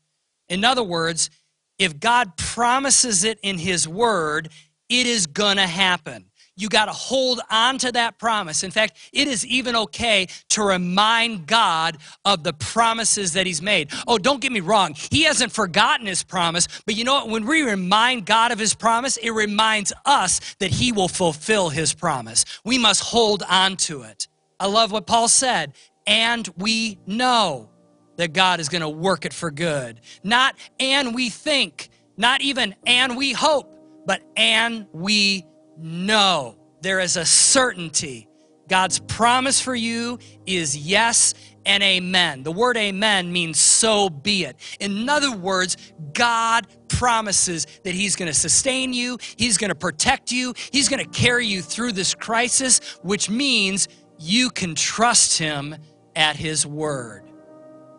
In 0.49 0.65
other 0.65 0.83
words, 0.85 1.31
if 1.79 1.99
God 1.99 2.37
promises 2.37 3.25
it 3.25 3.39
in 3.43 3.59
His 3.59 3.89
Word, 3.89 4.51
it 4.89 5.07
is 5.07 5.27
going 5.27 5.57
to 5.57 5.67
happen. 5.67 6.27
You 6.57 6.69
got 6.69 6.85
to 6.85 6.93
hold 6.93 7.41
on 7.51 7.79
to 7.79 7.91
that 7.93 8.19
promise. 8.19 8.63
In 8.63 8.71
fact, 8.71 8.97
it 9.13 9.27
is 9.27 9.45
even 9.47 9.75
okay 9.75 10.29
to 10.51 10.63
remind 10.63 11.47
God 11.47 11.97
of 12.25 12.45
the 12.45 12.53
promises 12.53 13.33
that 13.33 13.47
He's 13.47 13.61
made. 13.61 13.91
Oh, 14.07 14.19
don't 14.19 14.41
get 14.41 14.53
me 14.53 14.61
wrong. 14.61 14.95
He 15.11 15.25
hasn't 15.25 15.51
forgotten 15.51 16.07
His 16.07 16.23
promise, 16.23 16.69
but 16.87 16.95
you 16.95 17.03
know 17.03 17.15
what? 17.15 17.29
When 17.29 17.47
we 17.47 17.63
remind 17.63 18.27
God 18.27 18.53
of 18.53 18.59
His 18.59 18.75
promise, 18.75 19.17
it 19.17 19.31
reminds 19.31 19.93
us 20.05 20.55
that 20.61 20.71
He 20.71 20.93
will 20.93 21.09
fulfill 21.09 21.71
His 21.71 21.93
promise. 21.93 22.45
We 22.65 22.79
must 22.79 23.03
hold 23.03 23.43
on 23.49 23.77
to 23.79 24.03
it. 24.03 24.29
I 24.61 24.67
love 24.67 24.93
what 24.93 25.07
Paul 25.07 25.27
said. 25.27 25.73
And 26.07 26.49
we 26.57 26.99
know 27.07 27.71
that 28.17 28.33
God 28.33 28.61
is 28.61 28.69
going 28.69 28.83
to 28.83 28.89
work 28.89 29.25
it 29.25 29.33
for 29.33 29.51
good. 29.51 30.01
Not 30.23 30.57
and 30.79 31.15
we 31.15 31.31
think, 31.31 31.89
not 32.17 32.41
even 32.41 32.75
and 32.87 33.17
we 33.17 33.33
hope, 33.33 33.71
but 34.07 34.23
and 34.37 34.87
we 34.93 35.45
know. 35.79 36.57
There 36.83 37.01
is 37.01 37.17
a 37.17 37.25
certainty. 37.25 38.29
God's 38.69 38.99
promise 38.99 39.61
for 39.61 39.75
you 39.75 40.19
is 40.47 40.77
yes 40.77 41.35
and 41.67 41.83
amen. 41.83 42.43
The 42.43 42.53
word 42.53 42.77
amen 42.77 43.33
means 43.33 43.59
so 43.59 44.09
be 44.09 44.45
it. 44.45 44.57
In 44.81 45.09
other 45.09 45.35
words, 45.35 45.77
God 46.13 46.67
promises 46.89 47.67
that 47.85 47.95
He's 47.95 48.17
going 48.17 48.29
to 48.29 48.35
sustain 48.35 48.93
you, 48.93 49.19
He's 49.37 49.59
going 49.59 49.71
to 49.71 49.75
protect 49.75 50.33
you, 50.33 50.55
He's 50.73 50.89
going 50.89 51.05
to 51.05 51.11
carry 51.11 51.47
you 51.47 51.63
through 51.63 51.93
this 51.93 52.15
crisis, 52.15 52.99
which 53.03 53.29
means 53.29 53.89
you 54.19 54.51
can 54.51 54.75
trust 54.75 55.39
Him 55.39 55.77
at 56.17 56.37
His 56.37 56.67
word 56.67 57.25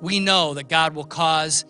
we 0.01 0.19
know 0.19 0.53
that 0.53 0.69
God 0.69 0.95
will 0.95 1.05
cause 1.05 1.65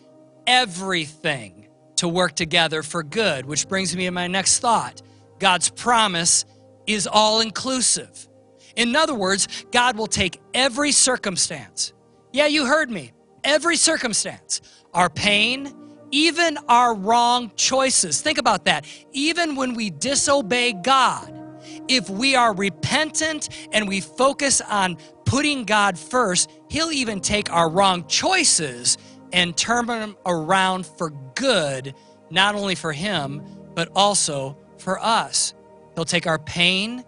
everything 0.48 1.68
to 1.98 2.08
work 2.08 2.36
together 2.36 2.84
for 2.84 3.04
good, 3.04 3.46
which 3.46 3.68
brings 3.68 3.96
me 3.96 4.06
to 4.06 4.12
my 4.12 4.28
next 4.28 4.60
thought. 4.60 5.02
God's 5.40 5.70
promise 5.70 6.46
is 6.88 7.08
all 7.08 7.40
inclusive. 7.40 8.28
In 8.76 8.96
other 8.96 9.14
words, 9.14 9.48
God 9.72 9.98
will 9.98 10.08
take 10.08 10.42
every 10.54 10.92
circumstance. 10.92 11.94
Yeah, 12.34 12.48
you 12.48 12.66
heard 12.66 12.92
me. 12.92 13.14
Every 13.44 13.78
circumstance, 13.78 14.62
our 14.94 15.10
pain, 15.10 15.74
even 16.12 16.58
our 16.68 16.94
wrong 16.94 17.52
choices. 17.56 18.22
Think 18.22 18.38
about 18.38 18.66
that. 18.66 18.86
Even 19.14 19.56
when 19.56 19.76
we 19.76 19.92
disobey 19.92 20.74
God, 20.74 21.32
if 21.88 22.10
we 22.10 22.36
are 22.36 22.54
repentant 22.54 23.50
and 23.72 23.88
we 23.88 24.02
focus 24.02 24.62
on 24.62 24.98
putting 25.26 25.66
God 25.66 25.98
first, 25.98 26.50
He'll 26.70 26.92
even 26.92 27.20
take 27.20 27.52
our 27.52 27.70
wrong 27.70 28.08
choices 28.08 28.98
and 29.34 29.56
turn 29.56 29.86
them 29.88 30.16
around 30.26 30.86
for 30.86 31.12
good, 31.36 31.94
not 32.30 32.56
only 32.56 32.76
for 32.76 32.94
Him, 32.94 33.42
but 33.74 33.90
also 33.96 34.58
for 34.78 35.00
us. 35.00 35.54
He'll 35.96 36.06
take 36.06 36.28
our 36.28 36.40
pain, 36.40 37.04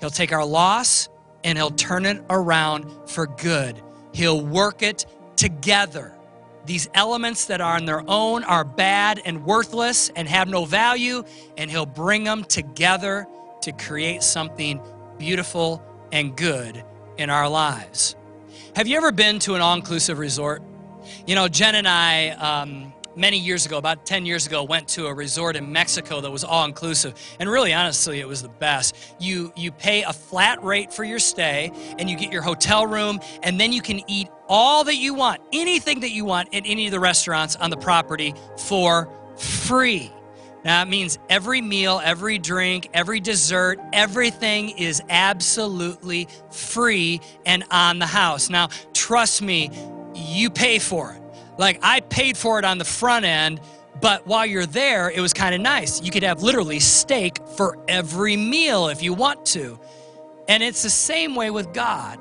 He'll 0.00 0.10
take 0.10 0.32
our 0.32 0.44
loss, 0.44 1.08
and 1.44 1.58
He'll 1.58 1.70
turn 1.70 2.06
it 2.06 2.22
around 2.30 2.86
for 3.08 3.26
good. 3.26 3.80
He'll 4.12 4.44
work 4.44 4.82
it 4.82 5.06
together. 5.36 6.14
These 6.64 6.88
elements 6.94 7.46
that 7.46 7.60
are 7.60 7.74
on 7.74 7.86
their 7.86 8.04
own 8.06 8.44
are 8.44 8.64
bad 8.64 9.20
and 9.24 9.44
worthless 9.44 10.10
and 10.14 10.28
have 10.28 10.48
no 10.48 10.64
value, 10.64 11.24
and 11.56 11.70
He'll 11.70 11.86
bring 11.86 12.24
them 12.24 12.44
together 12.44 13.26
to 13.62 13.72
create 13.72 14.22
something 14.22 14.80
beautiful 15.18 15.82
and 16.12 16.36
good 16.36 16.84
in 17.16 17.30
our 17.30 17.48
lives. 17.48 18.16
Have 18.76 18.86
you 18.86 18.96
ever 18.96 19.12
been 19.12 19.38
to 19.40 19.54
an 19.54 19.60
all 19.60 19.74
inclusive 19.74 20.18
resort? 20.18 20.62
You 21.26 21.34
know, 21.34 21.48
Jen 21.48 21.74
and 21.74 21.88
I, 21.88 22.30
um, 22.30 22.92
many 23.16 23.38
years 23.38 23.66
ago, 23.66 23.78
about 23.78 24.06
10 24.06 24.24
years 24.26 24.46
ago, 24.46 24.64
went 24.64 24.88
to 24.88 25.06
a 25.06 25.14
resort 25.14 25.56
in 25.56 25.72
Mexico 25.72 26.20
that 26.20 26.30
was 26.30 26.44
all 26.44 26.64
inclusive. 26.64 27.14
And 27.38 27.50
really, 27.50 27.72
honestly, 27.72 28.20
it 28.20 28.28
was 28.28 28.42
the 28.42 28.48
best. 28.48 28.96
You, 29.20 29.52
you 29.56 29.72
pay 29.72 30.02
a 30.02 30.12
flat 30.12 30.62
rate 30.62 30.92
for 30.92 31.04
your 31.04 31.18
stay, 31.18 31.70
and 31.98 32.08
you 32.08 32.16
get 32.16 32.32
your 32.32 32.42
hotel 32.42 32.86
room, 32.86 33.20
and 33.42 33.60
then 33.60 33.72
you 33.72 33.82
can 33.82 34.00
eat 34.08 34.28
all 34.48 34.84
that 34.84 34.96
you 34.96 35.14
want, 35.14 35.40
anything 35.52 36.00
that 36.00 36.10
you 36.10 36.24
want 36.24 36.54
at 36.54 36.62
any 36.66 36.86
of 36.86 36.92
the 36.92 37.00
restaurants 37.00 37.56
on 37.56 37.70
the 37.70 37.76
property 37.76 38.34
for 38.56 39.08
free. 39.36 40.12
It 40.64 40.88
means 40.88 41.18
every 41.28 41.60
meal, 41.60 42.00
every 42.02 42.38
drink, 42.38 42.88
every 42.94 43.20
dessert, 43.20 43.80
everything 43.92 44.70
is 44.70 45.02
absolutely 45.10 46.28
free 46.50 47.20
and 47.44 47.64
on 47.70 47.98
the 47.98 48.06
house. 48.06 48.48
Now, 48.48 48.68
trust 48.92 49.42
me, 49.42 49.70
you 50.14 50.50
pay 50.50 50.78
for 50.78 51.12
it. 51.12 51.22
Like, 51.58 51.80
I 51.82 52.00
paid 52.00 52.36
for 52.36 52.58
it 52.58 52.64
on 52.64 52.78
the 52.78 52.84
front 52.84 53.24
end, 53.24 53.60
but 54.00 54.26
while 54.26 54.46
you're 54.46 54.66
there, 54.66 55.10
it 55.10 55.20
was 55.20 55.32
kind 55.32 55.54
of 55.54 55.60
nice. 55.60 56.00
You 56.00 56.10
could 56.10 56.22
have 56.22 56.42
literally 56.42 56.80
steak 56.80 57.38
for 57.56 57.76
every 57.88 58.36
meal 58.36 58.88
if 58.88 59.02
you 59.02 59.14
want 59.14 59.44
to. 59.46 59.78
And 60.48 60.62
it's 60.62 60.82
the 60.82 60.90
same 60.90 61.34
way 61.34 61.50
with 61.50 61.72
God, 61.72 62.18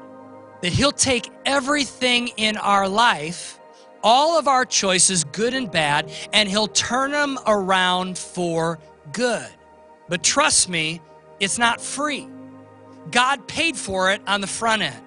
that 0.61 0.73
He'll 0.73 0.91
take 0.91 1.29
everything 1.45 2.29
in 2.37 2.57
our 2.57 2.87
life 2.87 3.59
all 4.03 4.37
of 4.37 4.47
our 4.47 4.65
choices, 4.65 5.23
good 5.23 5.53
and 5.53 5.71
bad, 5.71 6.11
and 6.33 6.49
He'll 6.49 6.67
turn 6.67 7.11
them 7.11 7.37
around 7.47 8.17
for 8.17 8.79
good. 9.11 9.47
But 10.09 10.23
trust 10.23 10.69
me, 10.69 11.01
it's 11.39 11.57
not 11.57 11.81
free. 11.81 12.27
God 13.09 13.47
paid 13.47 13.75
for 13.75 14.11
it 14.11 14.21
on 14.27 14.41
the 14.41 14.47
front 14.47 14.81
end. 14.81 15.03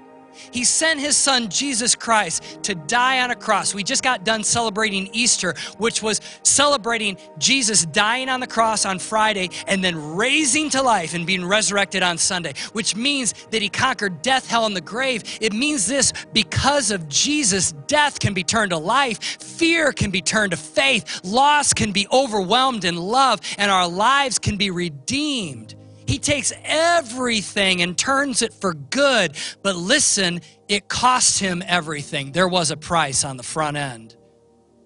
He 0.50 0.64
sent 0.64 1.00
his 1.00 1.16
son 1.16 1.48
Jesus 1.48 1.94
Christ 1.94 2.62
to 2.64 2.74
die 2.74 3.20
on 3.20 3.30
a 3.30 3.36
cross. 3.36 3.74
We 3.74 3.82
just 3.82 4.02
got 4.02 4.24
done 4.24 4.44
celebrating 4.44 5.08
Easter, 5.12 5.54
which 5.78 6.02
was 6.02 6.20
celebrating 6.42 7.16
Jesus 7.38 7.84
dying 7.86 8.28
on 8.28 8.40
the 8.40 8.46
cross 8.46 8.84
on 8.84 8.98
Friday 8.98 9.50
and 9.66 9.82
then 9.82 10.16
raising 10.16 10.70
to 10.70 10.82
life 10.82 11.14
and 11.14 11.26
being 11.26 11.44
resurrected 11.44 12.02
on 12.02 12.18
Sunday, 12.18 12.54
which 12.72 12.96
means 12.96 13.34
that 13.50 13.62
he 13.62 13.68
conquered 13.68 14.22
death, 14.22 14.48
hell, 14.48 14.66
and 14.66 14.76
the 14.76 14.80
grave. 14.80 15.22
It 15.40 15.52
means 15.52 15.86
this 15.86 16.12
because 16.32 16.90
of 16.90 17.08
Jesus, 17.08 17.72
death 17.86 18.18
can 18.18 18.34
be 18.34 18.44
turned 18.44 18.70
to 18.70 18.78
life, 18.78 19.22
fear 19.22 19.92
can 19.92 20.10
be 20.10 20.22
turned 20.22 20.52
to 20.52 20.56
faith, 20.56 21.20
loss 21.24 21.72
can 21.72 21.92
be 21.92 22.06
overwhelmed 22.12 22.84
in 22.84 22.96
love, 22.96 23.40
and 23.58 23.70
our 23.70 23.88
lives 23.88 24.38
can 24.38 24.56
be 24.56 24.70
redeemed. 24.70 25.74
He 26.14 26.20
takes 26.20 26.52
everything 26.62 27.82
and 27.82 27.98
turns 27.98 28.40
it 28.40 28.52
for 28.52 28.72
good. 28.72 29.36
But 29.64 29.74
listen, 29.74 30.42
it 30.68 30.86
cost 30.86 31.40
him 31.40 31.60
everything. 31.66 32.30
There 32.30 32.46
was 32.46 32.70
a 32.70 32.76
price 32.76 33.24
on 33.24 33.36
the 33.36 33.42
front 33.42 33.76
end. 33.76 34.14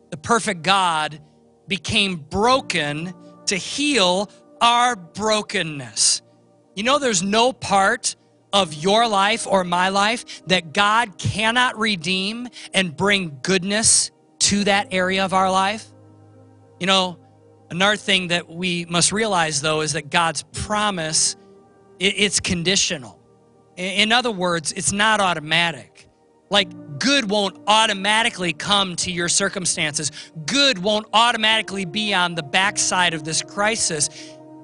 The 0.08 0.16
perfect 0.16 0.62
God 0.62 1.20
became 1.66 2.16
broken 2.16 3.12
to 3.44 3.56
heal 3.56 4.30
our 4.62 4.97
brokenness. 4.97 6.23
You 6.75 6.85
know, 6.85 6.99
there's 6.99 7.23
no 7.23 7.52
part 7.52 8.16
of 8.54 8.73
your 8.73 9.06
life 9.06 9.47
or 9.47 9.64
my 9.64 9.90
life 9.90 10.47
that 10.47 10.73
God 10.73 11.18
cannot 11.18 11.78
redeem 11.78 12.49
and 12.73 12.97
bring 12.97 13.38
goodness 13.42 14.12
to 14.38 14.64
that 14.64 14.94
area 14.94 15.26
of 15.26 15.35
our 15.35 15.50
life. 15.50 15.85
You 16.80 16.87
know, 16.87 17.18
Another 17.70 17.96
thing 17.96 18.28
that 18.28 18.48
we 18.48 18.87
must 18.87 19.12
realize, 19.12 19.60
though, 19.60 19.82
is 19.82 19.92
that 19.92 20.10
God's 20.10 20.42
promise, 20.52 21.37
it's 21.98 22.40
conditional. 22.40 23.20
In 23.76 24.10
other 24.10 24.30
words, 24.30 24.72
it's 24.72 24.92
not 24.92 25.20
automatic. 25.20 26.08
Like, 26.50 26.98
good 26.98 27.30
won't 27.30 27.58
automatically 27.66 28.52
come 28.54 28.96
to 28.96 29.12
your 29.12 29.28
circumstances. 29.28 30.10
Good 30.46 30.78
won't 30.78 31.06
automatically 31.12 31.84
be 31.84 32.14
on 32.14 32.34
the 32.34 32.42
backside 32.42 33.12
of 33.12 33.25
this 33.25 33.42
crisis. 33.42 34.08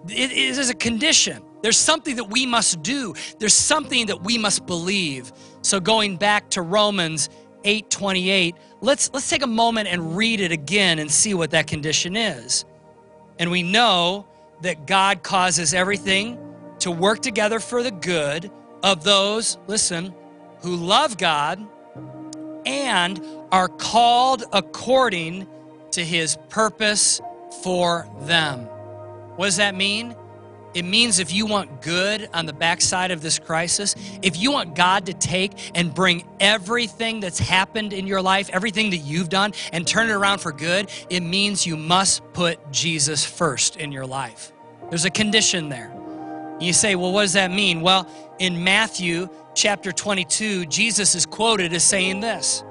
It 0.09 0.33
is 0.33 0.71
a 0.71 0.75
condition. 0.75 1.43
There's 1.63 1.77
something 1.77 2.17
that 2.17 2.31
we 2.31 2.47
must 2.47 2.83
do. 2.83 3.15
There's 3.39 3.55
something 3.55 4.07
that 4.07 4.23
we 4.23 4.39
must 4.39 4.67
believe. 4.67 5.33
So 5.63 5.81
going 5.81 6.17
back 6.17 6.51
to 6.51 6.63
Romans 6.63 7.29
8:28, 7.65 8.55
let's 8.81 9.11
let's 9.15 9.29
take 9.29 9.43
a 9.43 9.47
moment 9.47 9.89
and 9.89 10.17
read 10.17 10.41
it 10.41 10.53
again 10.53 10.99
and 10.99 11.11
see 11.11 11.35
what 11.35 11.51
that 11.53 11.67
condition 11.67 12.17
is. 12.17 12.65
And 13.39 13.51
we 13.51 13.63
know 13.63 14.27
that 14.63 14.87
God 14.87 15.23
causes 15.23 15.75
everything 15.75 16.39
to 16.81 16.91
work 16.91 17.21
together 17.21 17.61
for 17.61 17.83
the 17.83 17.91
good 17.91 18.51
of 18.83 19.05
those, 19.05 19.59
listen, 19.67 20.15
who 20.61 20.77
love 20.77 21.19
God 21.19 21.67
and 22.67 23.21
are 23.53 23.69
called 23.69 24.45
according 24.53 25.47
to 25.93 26.05
his 26.05 26.37
purpose 26.49 27.21
for 27.63 28.09
them. 28.23 28.61
What 29.37 29.47
does 29.47 29.57
that 29.57 29.75
mean? 29.75 30.15
It 30.75 30.85
means 30.85 31.21
if 31.21 31.33
you 31.33 31.47
want 31.47 31.83
good 31.83 32.29
on 32.35 32.47
the 32.47 32.53
backside 32.53 33.13
of 33.13 33.23
this 33.23 33.39
crisis, 33.39 33.95
if 34.23 34.37
you 34.37 34.51
want 34.51 34.75
God 34.75 35.07
to 35.07 35.15
take 35.15 35.53
and 35.77 35.95
bring 35.95 36.27
everything 36.41 37.21
that's 37.21 37.39
happened 37.39 37.93
in 37.93 38.09
your 38.09 38.21
life, 38.21 38.51
everything 38.53 38.91
that 38.91 38.99
you've 38.99 39.29
done, 39.29 39.53
and 39.73 39.87
turn 39.87 40.11
it 40.11 40.13
around 40.13 40.41
for 40.41 40.51
good, 40.51 40.91
it 41.09 41.21
means 41.21 41.65
you 41.65 41.77
must 41.77 42.23
put 42.33 42.73
Jesus 42.73 43.25
first 43.25 43.77
in 43.77 43.93
your 43.93 44.05
life. 44.05 44.53
There's 44.91 45.05
a 45.05 45.11
condition 45.11 45.69
there. 45.69 45.93
You 46.59 46.73
say, 46.73 46.97
well, 46.97 47.13
what 47.13 47.23
does 47.23 47.35
that 47.35 47.53
mean? 47.53 47.81
Well, 47.81 48.09
in 48.41 48.65
Matthew 48.65 49.29
chapter 49.55 49.93
22, 49.93 50.67
Jesus 50.67 51.15
is 51.15 51.25
quoted 51.25 51.73
as 51.73 51.85
saying 51.85 52.21
this 52.21 52.65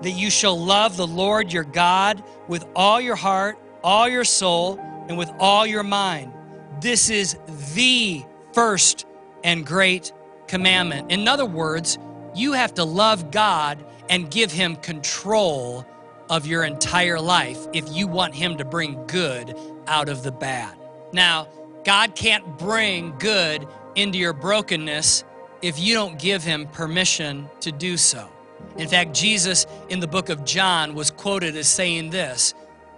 that 0.00 0.10
you 0.10 0.28
shall 0.28 0.58
love 0.58 0.96
the 0.96 1.06
Lord 1.06 1.52
your 1.52 1.64
God 1.64 2.22
with 2.48 2.66
all 2.74 3.00
your 3.00 3.16
heart, 3.16 3.58
all 3.82 4.08
your 4.08 4.24
soul, 4.24 4.78
and 5.08 5.16
with 5.16 5.30
all 5.38 5.66
your 5.66 5.82
mind 5.82 6.32
this 6.80 7.10
is 7.10 7.36
the 7.74 8.24
first 8.52 9.06
and 9.42 9.66
great 9.66 10.12
commandment. 10.46 11.10
In 11.10 11.28
other 11.28 11.46
words, 11.46 11.98
you 12.34 12.52
have 12.52 12.74
to 12.74 12.84
love 12.84 13.30
God 13.30 13.84
and 14.08 14.30
give 14.30 14.52
Him 14.52 14.76
control 14.76 15.86
of 16.30 16.46
your 16.46 16.64
entire 16.64 17.20
life 17.20 17.66
if 17.72 17.90
you 17.92 18.06
want 18.06 18.34
Him 18.34 18.56
to 18.58 18.64
bring 18.64 19.06
good 19.06 19.56
out 19.86 20.08
of 20.08 20.22
the 20.22 20.32
bad. 20.32 20.76
Now, 21.12 21.48
God 21.84 22.14
can't 22.14 22.58
bring 22.58 23.16
good 23.18 23.66
into 23.94 24.18
your 24.18 24.32
brokenness 24.32 25.24
if 25.62 25.78
you 25.78 25.94
don't 25.94 26.18
give 26.18 26.42
Him 26.42 26.66
permission 26.68 27.48
to 27.60 27.70
do 27.70 27.96
so. 27.96 28.28
In 28.76 28.88
fact, 28.88 29.14
Jesus 29.14 29.66
in 29.88 30.00
the 30.00 30.06
book 30.06 30.28
of 30.28 30.44
John 30.44 30.94
was 30.94 31.10
quoted 31.10 31.56
as 31.56 31.68
saying 31.68 32.10
this 32.10 32.54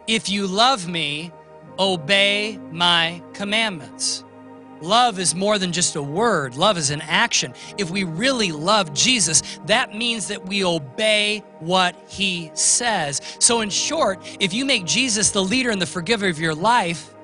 If 0.07 0.29
you 0.29 0.47
love 0.47 0.89
me, 0.89 1.33
obey 1.79 2.59
my 2.71 3.23
commandments. 3.33 4.25
Love 4.83 5.19
is 5.19 5.35
more 5.35 5.59
than 5.59 5.73
just 5.73 5.97
a 5.97 6.03
word, 6.03 6.55
love 6.55 6.77
is 6.77 6.91
an 6.91 7.01
action. 7.03 7.55
If 7.79 7.91
we 7.91 8.05
really 8.05 8.53
love 8.53 8.93
Jesus, 8.93 9.43
that 9.67 9.95
means 9.95 10.29
that 10.29 10.47
we 10.47 10.65
obey 10.65 11.43
what 11.61 11.97
he 12.09 12.51
says. 12.53 13.21
So, 13.39 13.63
in 13.63 13.71
short, 13.71 14.21
if 14.39 14.53
you 14.53 14.65
make 14.67 14.85
Jesus 14.85 15.31
the 15.31 15.43
leader 15.43 15.71
and 15.71 15.81
the 15.81 15.87
forgiver 15.87 16.29
of 16.29 16.39
your 16.39 16.55
life 16.55 17.15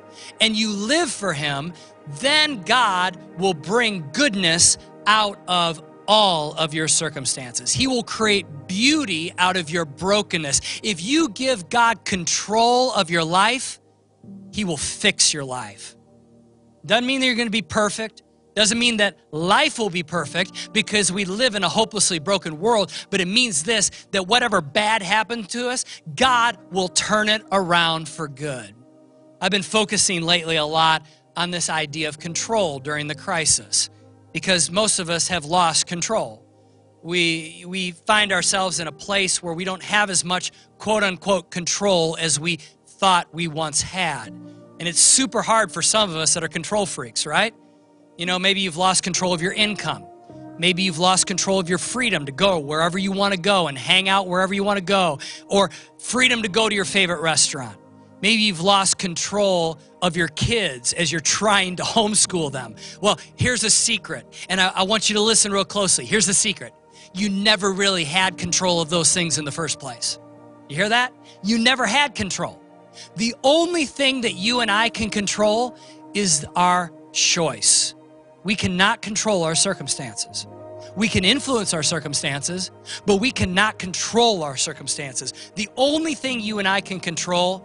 and 0.40 0.56
you 0.56 0.70
live 0.70 1.10
for 1.10 1.34
him, 1.34 1.74
then 2.20 2.62
God 2.62 3.18
will 3.38 3.54
bring 3.54 4.08
goodness 4.12 4.78
out 5.06 5.38
of 5.46 5.82
all 6.08 6.54
of 6.54 6.74
your 6.74 6.88
circumstances. 6.88 7.72
He 7.72 7.86
will 7.86 8.02
create 8.02 8.46
beauty 8.66 9.32
out 9.38 9.56
of 9.56 9.70
your 9.70 9.84
brokenness. 9.84 10.60
If 10.82 11.02
you 11.02 11.28
give 11.28 11.68
God 11.68 12.04
control 12.04 12.92
of 12.92 13.10
your 13.10 13.24
life, 13.24 13.80
he 14.52 14.64
will 14.64 14.76
fix 14.76 15.32
your 15.34 15.44
life. 15.44 15.96
Doesn't 16.84 17.06
mean 17.06 17.20
that 17.20 17.26
you're 17.26 17.34
going 17.34 17.46
to 17.46 17.50
be 17.50 17.62
perfect. 17.62 18.22
Doesn't 18.54 18.78
mean 18.78 18.98
that 18.98 19.16
life 19.30 19.78
will 19.78 19.90
be 19.90 20.02
perfect 20.02 20.72
because 20.72 21.10
we 21.10 21.24
live 21.24 21.54
in 21.54 21.64
a 21.64 21.68
hopelessly 21.68 22.18
broken 22.18 22.60
world, 22.60 22.92
but 23.08 23.20
it 23.20 23.26
means 23.26 23.62
this 23.62 23.90
that 24.10 24.26
whatever 24.26 24.60
bad 24.60 25.02
happened 25.02 25.48
to 25.50 25.70
us, 25.70 25.84
God 26.14 26.58
will 26.70 26.88
turn 26.88 27.28
it 27.28 27.42
around 27.50 28.08
for 28.08 28.28
good. 28.28 28.74
I've 29.40 29.50
been 29.50 29.62
focusing 29.62 30.22
lately 30.22 30.56
a 30.56 30.64
lot 30.64 31.06
on 31.34 31.50
this 31.50 31.70
idea 31.70 32.08
of 32.08 32.18
control 32.18 32.78
during 32.78 33.06
the 33.06 33.14
crisis 33.14 33.88
because 34.32 34.70
most 34.70 34.98
of 34.98 35.08
us 35.08 35.28
have 35.28 35.44
lost 35.44 35.86
control. 35.86 36.44
We, 37.02 37.64
we 37.66 37.92
find 37.92 38.32
ourselves 38.32 38.78
in 38.78 38.86
a 38.86 38.92
place 38.92 39.42
where 39.42 39.54
we 39.54 39.64
don't 39.64 39.82
have 39.82 40.10
as 40.10 40.24
much 40.24 40.52
quote 40.78 41.02
unquote 41.02 41.50
control 41.50 42.16
as 42.20 42.38
we 42.38 42.58
thought 43.02 43.26
we 43.32 43.48
once 43.48 43.82
had. 43.82 44.28
And 44.28 44.86
it's 44.86 45.00
super 45.00 45.42
hard 45.42 45.72
for 45.72 45.82
some 45.82 46.08
of 46.08 46.14
us 46.14 46.34
that 46.34 46.44
are 46.44 46.48
control 46.48 46.86
freaks, 46.86 47.26
right? 47.26 47.52
You 48.16 48.26
know, 48.26 48.38
maybe 48.38 48.60
you've 48.60 48.76
lost 48.76 49.02
control 49.02 49.34
of 49.34 49.42
your 49.42 49.52
income. 49.52 50.06
Maybe 50.56 50.84
you've 50.84 51.00
lost 51.00 51.26
control 51.26 51.58
of 51.58 51.68
your 51.68 51.78
freedom 51.78 52.26
to 52.26 52.30
go 52.30 52.60
wherever 52.60 52.98
you 52.98 53.10
want 53.10 53.34
to 53.34 53.40
go 53.40 53.66
and 53.66 53.76
hang 53.76 54.08
out 54.08 54.28
wherever 54.28 54.54
you 54.54 54.62
want 54.62 54.78
to 54.78 54.84
go, 54.84 55.18
or 55.48 55.70
freedom 55.98 56.42
to 56.42 56.48
go 56.48 56.68
to 56.68 56.74
your 56.76 56.84
favorite 56.84 57.20
restaurant. 57.22 57.76
Maybe 58.20 58.42
you've 58.42 58.60
lost 58.60 58.98
control 58.98 59.80
of 60.00 60.16
your 60.16 60.28
kids 60.28 60.92
as 60.92 61.10
you're 61.10 61.20
trying 61.20 61.74
to 61.76 61.82
homeschool 61.96 62.52
them. 62.52 62.76
Well, 63.00 63.18
here's 63.34 63.64
a 63.64 63.70
secret, 63.70 64.46
and 64.48 64.60
I, 64.60 64.68
I, 64.68 64.82
want 64.84 65.10
you 65.10 65.16
to 65.16 65.20
listen 65.20 65.50
real 65.50 65.64
closely. 65.64 66.04
Here's 66.04 66.26
the 66.26 66.34
secret 66.34 66.72
you 67.12 67.28
never 67.30 67.72
really 67.72 68.04
had 68.04 68.38
control 68.38 68.80
of 68.80 68.90
those 68.90 69.12
things 69.12 69.38
in 69.38 69.44
the 69.44 69.50
first 69.50 69.80
place. 69.80 70.20
You 70.68 70.76
hear 70.76 70.90
that? 70.90 71.12
You 71.42 71.58
never 71.58 71.84
had 71.84 72.14
control. 72.14 72.61
The 73.16 73.34
only 73.42 73.86
thing 73.86 74.22
that 74.22 74.34
you 74.34 74.60
and 74.60 74.70
I 74.70 74.88
can 74.88 75.10
control 75.10 75.76
is 76.14 76.46
our 76.56 76.92
choice. 77.12 77.94
We 78.44 78.54
cannot 78.54 79.02
control 79.02 79.44
our 79.44 79.54
circumstances. 79.54 80.46
We 80.96 81.08
can 81.08 81.24
influence 81.24 81.72
our 81.74 81.82
circumstances, 81.82 82.70
but 83.06 83.16
we 83.16 83.30
cannot 83.30 83.78
control 83.78 84.42
our 84.42 84.56
circumstances. 84.56 85.32
The 85.54 85.68
only 85.76 86.14
thing 86.14 86.40
you 86.40 86.58
and 86.58 86.68
I 86.68 86.80
can 86.80 87.00
control 87.00 87.64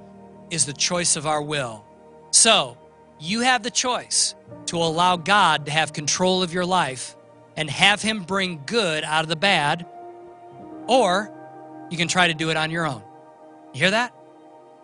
is 0.50 0.66
the 0.66 0.74
choice 0.74 1.16
of 1.16 1.26
our 1.26 1.42
will. 1.42 1.84
So, 2.32 2.78
you 3.20 3.42
have 3.42 3.63
the 3.63 3.72
choice 3.72 4.36
to 4.68 4.78
allow 4.78 5.18
God 5.18 5.66
to 5.66 5.72
have 5.72 5.92
control 5.92 6.44
of 6.44 6.54
your 6.54 6.66
life 6.66 7.16
and 7.56 7.70
have 7.70 8.02
Him 8.02 8.24
bring 8.24 8.62
good 8.66 9.04
out 9.04 9.24
of 9.24 9.30
the 9.30 9.36
bad, 9.36 9.86
or 10.88 11.32
you 11.90 11.98
can 11.98 12.08
try 12.08 12.28
to 12.28 12.34
do 12.34 12.50
it 12.50 12.58
on 12.58 12.70
your 12.70 12.86
own. 12.86 13.02
You 13.74 13.82
hear 13.82 13.92
that? 13.92 14.13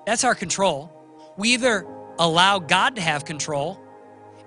That's 0.06 0.24
our 0.24 0.36
control. 0.36 0.92
We 1.38 1.54
either 1.54 1.86
allow 2.20 2.60
God 2.60 2.96
to 2.96 3.02
have 3.02 3.26
control, 3.26 3.80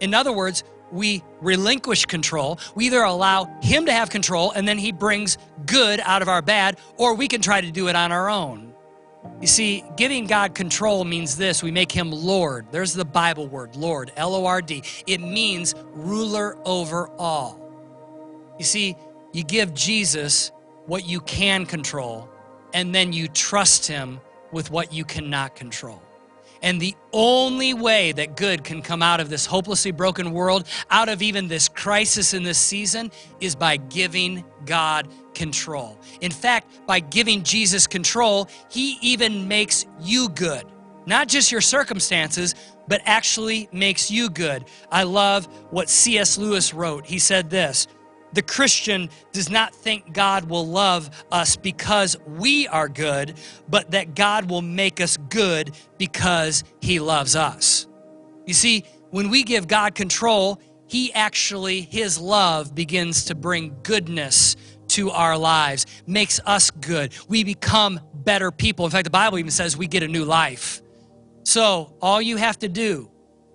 in 0.00 0.14
other 0.14 0.32
words, 0.32 0.62
we 0.92 1.22
relinquish 1.40 2.06
control. 2.06 2.58
We 2.74 2.86
either 2.86 3.02
allow 3.02 3.46
Him 3.62 3.86
to 3.86 3.92
have 3.92 4.10
control 4.10 4.52
and 4.52 4.68
then 4.68 4.78
He 4.78 4.92
brings 4.92 5.36
good 5.66 6.00
out 6.00 6.22
of 6.22 6.28
our 6.28 6.42
bad, 6.42 6.78
or 6.96 7.14
we 7.14 7.28
can 7.28 7.40
try 7.40 7.60
to 7.60 7.70
do 7.70 7.88
it 7.88 7.96
on 7.96 8.12
our 8.12 8.30
own. 8.30 8.72
You 9.40 9.48
see, 9.48 9.84
giving 9.96 10.26
God 10.26 10.54
control 10.54 11.04
means 11.04 11.36
this 11.36 11.62
we 11.62 11.72
make 11.72 11.90
him 11.90 12.12
Lord. 12.12 12.66
There's 12.70 12.94
the 12.94 13.04
Bible 13.04 13.48
word, 13.48 13.74
Lord, 13.74 14.12
L 14.16 14.34
O 14.34 14.46
R 14.46 14.62
D. 14.62 14.82
It 15.06 15.20
means 15.20 15.74
ruler 15.92 16.56
over 16.64 17.08
all. 17.18 17.60
You 18.58 18.64
see, 18.64 18.96
you 19.32 19.42
give 19.42 19.74
Jesus 19.74 20.52
what 20.86 21.06
you 21.08 21.20
can 21.20 21.66
control, 21.66 22.28
and 22.72 22.94
then 22.94 23.12
you 23.12 23.26
trust 23.26 23.86
him 23.86 24.20
with 24.56 24.70
what 24.70 24.90
you 24.90 25.04
cannot 25.04 25.54
control. 25.54 26.02
And 26.62 26.80
the 26.80 26.94
only 27.12 27.74
way 27.74 28.12
that 28.12 28.38
good 28.38 28.64
can 28.64 28.80
come 28.80 29.02
out 29.02 29.20
of 29.20 29.28
this 29.28 29.44
hopelessly 29.44 29.90
broken 29.90 30.32
world, 30.32 30.66
out 30.90 31.10
of 31.10 31.20
even 31.20 31.46
this 31.46 31.68
crisis 31.68 32.32
in 32.32 32.42
this 32.42 32.56
season, 32.56 33.12
is 33.38 33.54
by 33.54 33.76
giving 33.76 34.42
God 34.64 35.08
control. 35.34 36.00
In 36.22 36.32
fact, 36.32 36.86
by 36.86 37.00
giving 37.00 37.42
Jesus 37.42 37.86
control, 37.86 38.48
He 38.70 38.96
even 39.02 39.46
makes 39.46 39.84
you 40.00 40.30
good. 40.30 40.64
Not 41.04 41.28
just 41.28 41.52
your 41.52 41.60
circumstances, 41.60 42.54
but 42.88 43.02
actually 43.04 43.68
makes 43.72 44.10
you 44.10 44.30
good. 44.30 44.64
I 44.90 45.02
love 45.02 45.44
what 45.70 45.90
C.S. 45.90 46.38
Lewis 46.38 46.72
wrote. 46.72 47.04
He 47.04 47.18
said 47.18 47.50
this 47.50 47.88
the 48.36 48.42
Christian 48.42 49.08
does 49.32 49.48
not 49.48 49.74
think 49.74 50.12
God 50.12 50.44
will 50.50 50.66
love 50.66 51.10
us 51.32 51.56
because 51.56 52.16
we 52.26 52.68
are 52.68 52.86
good, 52.86 53.34
but 53.66 53.92
that 53.92 54.14
God 54.14 54.50
will 54.50 54.60
make 54.60 55.00
us 55.00 55.16
good 55.16 55.74
because 55.96 56.62
he 56.82 57.00
loves 57.00 57.34
us. 57.34 57.86
You 58.44 58.52
see, 58.52 58.84
when 59.10 59.30
we 59.30 59.42
give 59.42 59.66
God 59.66 59.94
control, 59.94 60.60
he 60.86 61.12
actually, 61.14 61.80
his 61.80 62.20
love 62.20 62.74
begins 62.74 63.24
to 63.24 63.34
bring 63.34 63.74
goodness 63.82 64.54
to 64.88 65.10
our 65.10 65.38
lives, 65.38 65.86
makes 66.06 66.38
us 66.44 66.70
good. 66.70 67.14
We 67.28 67.42
become 67.42 68.00
better 68.14 68.50
people. 68.50 68.84
In 68.84 68.90
fact, 68.90 69.04
the 69.04 69.10
Bible 69.10 69.38
even 69.38 69.50
says 69.50 69.78
we 69.78 69.86
get 69.86 70.02
a 70.02 70.08
new 70.08 70.26
life. 70.26 70.82
So, 71.44 71.94
all 72.02 72.20
you 72.20 72.36
have 72.36 72.58
to 72.58 72.68
do 72.68 73.10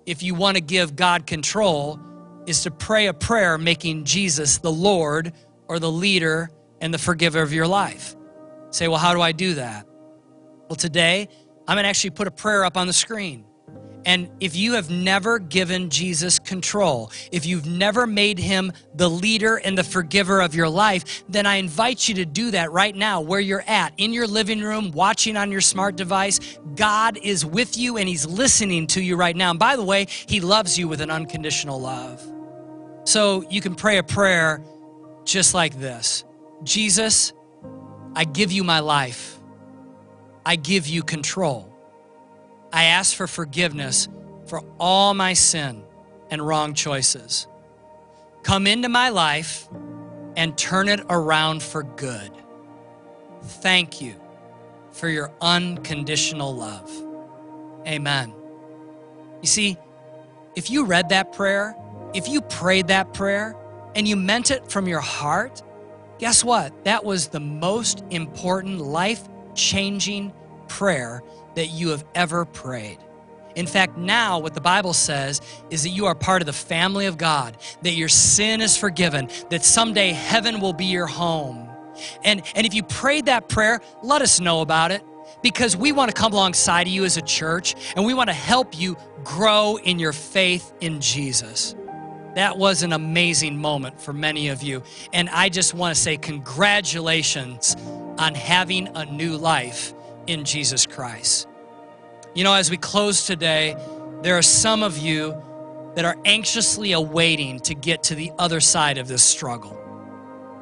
if 0.06 0.24
you 0.24 0.34
want 0.34 0.56
to 0.56 0.60
give 0.60 0.96
God 0.96 1.26
control 1.26 2.00
is 2.46 2.62
to 2.62 2.70
pray 2.70 3.06
a 3.06 3.14
prayer 3.14 3.58
making 3.58 4.04
Jesus 4.04 4.58
the 4.58 4.72
Lord 4.72 5.32
or 5.68 5.78
the 5.78 5.90
leader 5.90 6.50
and 6.80 6.92
the 6.92 6.98
forgiver 6.98 7.40
of 7.40 7.52
your 7.52 7.66
life. 7.66 8.16
Say, 8.70 8.88
well, 8.88 8.98
how 8.98 9.14
do 9.14 9.20
I 9.20 9.32
do 9.32 9.54
that? 9.54 9.86
Well, 10.68 10.76
today, 10.76 11.28
I'm 11.68 11.76
going 11.76 11.84
to 11.84 11.88
actually 11.88 12.10
put 12.10 12.26
a 12.26 12.32
prayer 12.32 12.64
up 12.64 12.76
on 12.76 12.86
the 12.86 12.92
screen. 12.92 13.44
And 14.04 14.28
if 14.40 14.56
you 14.56 14.74
have 14.74 14.90
never 14.90 15.38
given 15.38 15.90
Jesus 15.90 16.38
control, 16.38 17.12
if 17.30 17.46
you've 17.46 17.66
never 17.66 18.06
made 18.06 18.38
him 18.38 18.72
the 18.94 19.08
leader 19.08 19.56
and 19.56 19.78
the 19.78 19.84
forgiver 19.84 20.40
of 20.40 20.54
your 20.54 20.68
life, 20.68 21.24
then 21.28 21.46
I 21.46 21.56
invite 21.56 22.08
you 22.08 22.16
to 22.16 22.24
do 22.24 22.50
that 22.50 22.72
right 22.72 22.94
now 22.94 23.20
where 23.20 23.40
you're 23.40 23.64
at, 23.66 23.92
in 23.96 24.12
your 24.12 24.26
living 24.26 24.60
room, 24.60 24.90
watching 24.90 25.36
on 25.36 25.52
your 25.52 25.60
smart 25.60 25.96
device. 25.96 26.58
God 26.74 27.16
is 27.22 27.46
with 27.46 27.76
you 27.76 27.96
and 27.96 28.08
he's 28.08 28.26
listening 28.26 28.86
to 28.88 29.00
you 29.00 29.16
right 29.16 29.36
now. 29.36 29.50
And 29.50 29.58
by 29.58 29.76
the 29.76 29.84
way, 29.84 30.06
he 30.26 30.40
loves 30.40 30.78
you 30.78 30.88
with 30.88 31.00
an 31.00 31.10
unconditional 31.10 31.80
love. 31.80 32.20
So 33.04 33.44
you 33.50 33.60
can 33.60 33.74
pray 33.74 33.98
a 33.98 34.02
prayer 34.02 34.62
just 35.24 35.54
like 35.54 35.78
this 35.78 36.24
Jesus, 36.64 37.32
I 38.14 38.24
give 38.24 38.52
you 38.52 38.64
my 38.64 38.80
life, 38.80 39.38
I 40.44 40.56
give 40.56 40.86
you 40.86 41.02
control. 41.02 41.71
I 42.72 42.84
ask 42.84 43.14
for 43.14 43.26
forgiveness 43.26 44.08
for 44.46 44.62
all 44.80 45.14
my 45.14 45.34
sin 45.34 45.84
and 46.30 46.46
wrong 46.46 46.74
choices. 46.74 47.46
Come 48.42 48.66
into 48.66 48.88
my 48.88 49.10
life 49.10 49.68
and 50.36 50.56
turn 50.56 50.88
it 50.88 51.00
around 51.10 51.62
for 51.62 51.82
good. 51.82 52.30
Thank 53.42 54.00
you 54.00 54.14
for 54.90 55.08
your 55.08 55.32
unconditional 55.40 56.54
love. 56.54 56.90
Amen. 57.86 58.32
You 59.42 59.48
see, 59.48 59.76
if 60.54 60.70
you 60.70 60.84
read 60.84 61.10
that 61.10 61.32
prayer, 61.32 61.76
if 62.14 62.28
you 62.28 62.40
prayed 62.40 62.88
that 62.88 63.12
prayer 63.12 63.56
and 63.94 64.06
you 64.06 64.16
meant 64.16 64.50
it 64.50 64.70
from 64.70 64.86
your 64.86 65.00
heart, 65.00 65.62
guess 66.18 66.44
what? 66.44 66.84
That 66.84 67.04
was 67.04 67.28
the 67.28 67.40
most 67.40 68.04
important 68.10 68.78
life 68.80 69.22
changing 69.54 70.32
prayer 70.68 71.22
that 71.54 71.68
you 71.68 71.88
have 71.88 72.04
ever 72.14 72.44
prayed. 72.44 72.98
In 73.54 73.66
fact, 73.66 73.98
now 73.98 74.38
what 74.38 74.54
the 74.54 74.60
Bible 74.60 74.92
says 74.92 75.40
is 75.70 75.82
that 75.82 75.90
you 75.90 76.06
are 76.06 76.14
part 76.14 76.42
of 76.42 76.46
the 76.46 76.52
family 76.52 77.06
of 77.06 77.18
God, 77.18 77.56
that 77.82 77.92
your 77.92 78.08
sin 78.08 78.60
is 78.60 78.76
forgiven, 78.76 79.28
that 79.50 79.64
someday 79.64 80.10
heaven 80.10 80.60
will 80.60 80.72
be 80.72 80.86
your 80.86 81.06
home. 81.06 81.68
And, 82.24 82.42
and 82.54 82.66
if 82.66 82.74
you 82.74 82.82
prayed 82.82 83.26
that 83.26 83.48
prayer, 83.48 83.80
let 84.02 84.22
us 84.22 84.40
know 84.40 84.62
about 84.62 84.90
it 84.90 85.02
because 85.42 85.76
we 85.76 85.92
want 85.92 86.10
to 86.10 86.14
come 86.14 86.32
alongside 86.32 86.86
of 86.86 86.92
you 86.92 87.04
as 87.04 87.16
a 87.16 87.22
church 87.22 87.74
and 87.96 88.06
we 88.06 88.14
want 88.14 88.28
to 88.28 88.34
help 88.34 88.78
you 88.78 88.96
grow 89.24 89.76
in 89.76 89.98
your 89.98 90.12
faith 90.12 90.72
in 90.80 91.00
Jesus. 91.00 91.74
That 92.34 92.56
was 92.56 92.82
an 92.82 92.94
amazing 92.94 93.58
moment 93.58 94.00
for 94.00 94.14
many 94.14 94.48
of 94.48 94.62
you. 94.62 94.82
And 95.12 95.28
I 95.28 95.50
just 95.50 95.74
want 95.74 95.94
to 95.94 96.00
say 96.00 96.16
congratulations 96.16 97.76
on 98.18 98.34
having 98.34 98.88
a 98.96 99.04
new 99.04 99.36
life 99.36 99.92
in 100.26 100.44
Jesus 100.44 100.86
Christ. 100.86 101.48
You 102.34 102.44
know, 102.44 102.54
as 102.54 102.70
we 102.70 102.76
close 102.76 103.26
today, 103.26 103.76
there 104.22 104.38
are 104.38 104.42
some 104.42 104.82
of 104.82 104.98
you 104.98 105.40
that 105.94 106.04
are 106.04 106.16
anxiously 106.24 106.92
awaiting 106.92 107.60
to 107.60 107.74
get 107.74 108.02
to 108.04 108.14
the 108.14 108.32
other 108.38 108.60
side 108.60 108.98
of 108.98 109.08
this 109.08 109.22
struggle. 109.22 109.78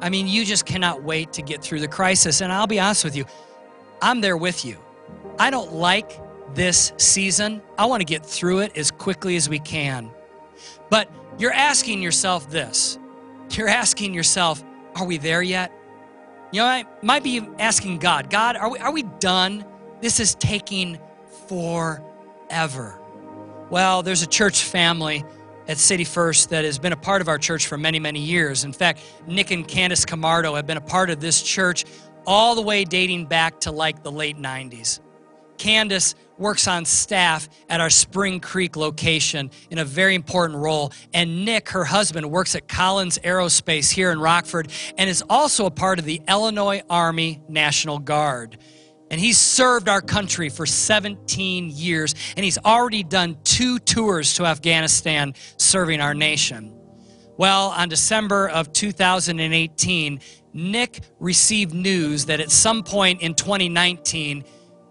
I 0.01 0.09
mean, 0.09 0.27
you 0.27 0.43
just 0.43 0.65
cannot 0.65 1.03
wait 1.03 1.33
to 1.33 1.41
get 1.41 1.61
through 1.61 1.79
the 1.79 1.87
crisis. 1.87 2.41
And 2.41 2.51
I'll 2.51 2.67
be 2.67 2.79
honest 2.79 3.03
with 3.03 3.15
you, 3.15 3.25
I'm 4.01 4.19
there 4.19 4.35
with 4.35 4.65
you. 4.65 4.77
I 5.39 5.49
don't 5.49 5.73
like 5.73 6.19
this 6.55 6.91
season. 6.97 7.61
I 7.77 7.85
want 7.85 8.01
to 8.01 8.05
get 8.05 8.25
through 8.25 8.59
it 8.59 8.75
as 8.75 8.91
quickly 8.91 9.35
as 9.35 9.47
we 9.47 9.59
can. 9.59 10.11
But 10.89 11.09
you're 11.37 11.53
asking 11.53 12.01
yourself 12.01 12.49
this. 12.49 12.97
You're 13.51 13.69
asking 13.69 14.13
yourself, 14.13 14.63
are 14.95 15.05
we 15.05 15.17
there 15.17 15.41
yet? 15.41 15.71
You 16.51 16.59
know, 16.59 16.65
I 16.65 16.85
might 17.01 17.23
be 17.23 17.41
asking 17.59 17.99
God, 17.99 18.29
God, 18.29 18.57
are 18.57 18.69
we, 18.69 18.79
are 18.79 18.91
we 18.91 19.03
done? 19.03 19.63
This 20.01 20.19
is 20.19 20.35
taking 20.35 20.99
forever. 21.47 22.99
Well, 23.69 24.03
there's 24.03 24.21
a 24.21 24.27
church 24.27 24.63
family 24.63 25.23
at 25.69 25.77
City 25.77 26.03
First 26.03 26.49
that 26.49 26.65
has 26.65 26.77
been 26.77 26.91
a 26.91 26.97
part 26.97 27.21
of 27.21 27.29
our 27.29 27.37
church 27.37 27.67
for 27.67 27.77
many, 27.77 27.99
many 27.99 28.19
years. 28.19 28.65
In 28.65 28.73
fact, 28.73 28.99
Nick 29.27 29.51
and 29.51 29.65
Candace 29.65 30.03
Camardo 30.03 30.55
have 30.57 30.67
been 30.67 30.75
a 30.75 30.81
part 30.81 31.09
of 31.09 31.21
this 31.21 31.41
church 31.41 31.85
all 32.25 32.55
the 32.55 32.61
way 32.61 32.83
dating 32.83 33.27
back 33.27 33.61
to 33.61 33.71
like 33.71 34.03
the 34.03 34.11
late 34.11 34.37
90s. 34.37 34.99
Candace 35.57 36.15
works 36.41 36.67
on 36.67 36.83
staff 36.83 37.47
at 37.69 37.79
our 37.79 37.89
Spring 37.89 38.39
Creek 38.39 38.75
location 38.75 39.51
in 39.69 39.77
a 39.77 39.85
very 39.85 40.15
important 40.15 40.59
role. 40.59 40.91
And 41.13 41.45
Nick, 41.45 41.69
her 41.69 41.85
husband, 41.85 42.29
works 42.29 42.55
at 42.55 42.67
Collins 42.67 43.19
Aerospace 43.19 43.91
here 43.91 44.11
in 44.11 44.19
Rockford 44.19 44.71
and 44.97 45.09
is 45.09 45.23
also 45.29 45.65
a 45.65 45.71
part 45.71 45.99
of 45.99 46.05
the 46.05 46.21
Illinois 46.27 46.81
Army 46.89 47.41
National 47.47 47.99
Guard. 47.99 48.57
And 49.11 49.19
he's 49.19 49.37
served 49.37 49.87
our 49.87 50.01
country 50.01 50.47
for 50.47 50.65
17 50.65 51.69
years, 51.69 52.15
and 52.37 52.43
he's 52.43 52.57
already 52.59 53.03
done 53.03 53.37
two 53.43 53.77
tours 53.77 54.33
to 54.35 54.45
Afghanistan 54.45 55.33
serving 55.57 55.99
our 55.99 56.13
nation. 56.13 56.73
Well, 57.37 57.69
on 57.69 57.89
December 57.89 58.49
of 58.49 58.71
2018, 58.71 60.19
Nick 60.53 61.01
received 61.19 61.73
news 61.73 62.25
that 62.25 62.39
at 62.39 62.51
some 62.51 62.83
point 62.83 63.21
in 63.21 63.33
2019, 63.35 64.45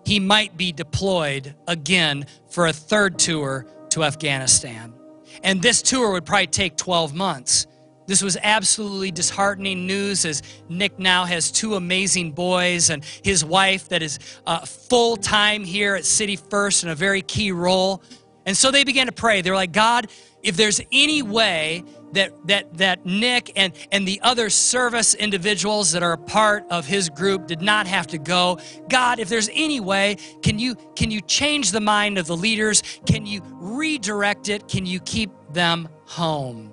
he 0.04 0.20
might 0.20 0.56
be 0.56 0.72
deployed 0.72 1.54
again 1.66 2.26
for 2.48 2.66
a 2.66 2.72
third 2.72 3.18
tour 3.18 3.66
to 3.90 4.04
Afghanistan. 4.04 4.94
And 5.42 5.62
this 5.62 5.82
tour 5.82 6.12
would 6.12 6.24
probably 6.24 6.46
take 6.48 6.76
12 6.76 7.14
months. 7.14 7.66
This 8.06 8.22
was 8.22 8.36
absolutely 8.42 9.12
disheartening 9.12 9.86
news 9.86 10.24
as 10.24 10.42
Nick 10.68 10.98
now 10.98 11.24
has 11.24 11.52
two 11.52 11.76
amazing 11.76 12.32
boys 12.32 12.90
and 12.90 13.04
his 13.22 13.44
wife 13.44 13.88
that 13.90 14.02
is 14.02 14.18
uh, 14.46 14.60
full 14.60 15.16
time 15.16 15.64
here 15.64 15.94
at 15.94 16.04
City 16.04 16.34
First 16.34 16.82
in 16.82 16.88
a 16.88 16.94
very 16.94 17.22
key 17.22 17.52
role. 17.52 18.02
And 18.46 18.56
so 18.56 18.72
they 18.72 18.82
began 18.82 19.06
to 19.06 19.12
pray. 19.12 19.42
They 19.42 19.50
were 19.50 19.56
like, 19.56 19.70
God, 19.70 20.08
if 20.42 20.56
there's 20.56 20.80
any 20.90 21.22
way 21.22 21.84
that 22.12 22.32
that 22.46 22.76
that 22.78 23.06
Nick 23.06 23.52
and 23.56 23.72
and 23.92 24.06
the 24.06 24.20
other 24.22 24.50
service 24.50 25.14
individuals 25.14 25.92
that 25.92 26.02
are 26.02 26.12
a 26.12 26.18
part 26.18 26.64
of 26.70 26.86
his 26.86 27.08
group 27.08 27.46
did 27.46 27.62
not 27.62 27.86
have 27.86 28.06
to 28.08 28.18
go. 28.18 28.58
God, 28.88 29.18
if 29.18 29.28
there's 29.28 29.50
any 29.52 29.80
way, 29.80 30.16
can 30.42 30.58
you 30.58 30.74
can 30.96 31.10
you 31.10 31.20
change 31.20 31.72
the 31.72 31.80
mind 31.80 32.18
of 32.18 32.26
the 32.26 32.36
leaders? 32.36 32.82
Can 33.06 33.26
you 33.26 33.42
redirect 33.60 34.48
it? 34.48 34.68
Can 34.68 34.86
you 34.86 35.00
keep 35.00 35.30
them 35.52 35.88
home? 36.06 36.72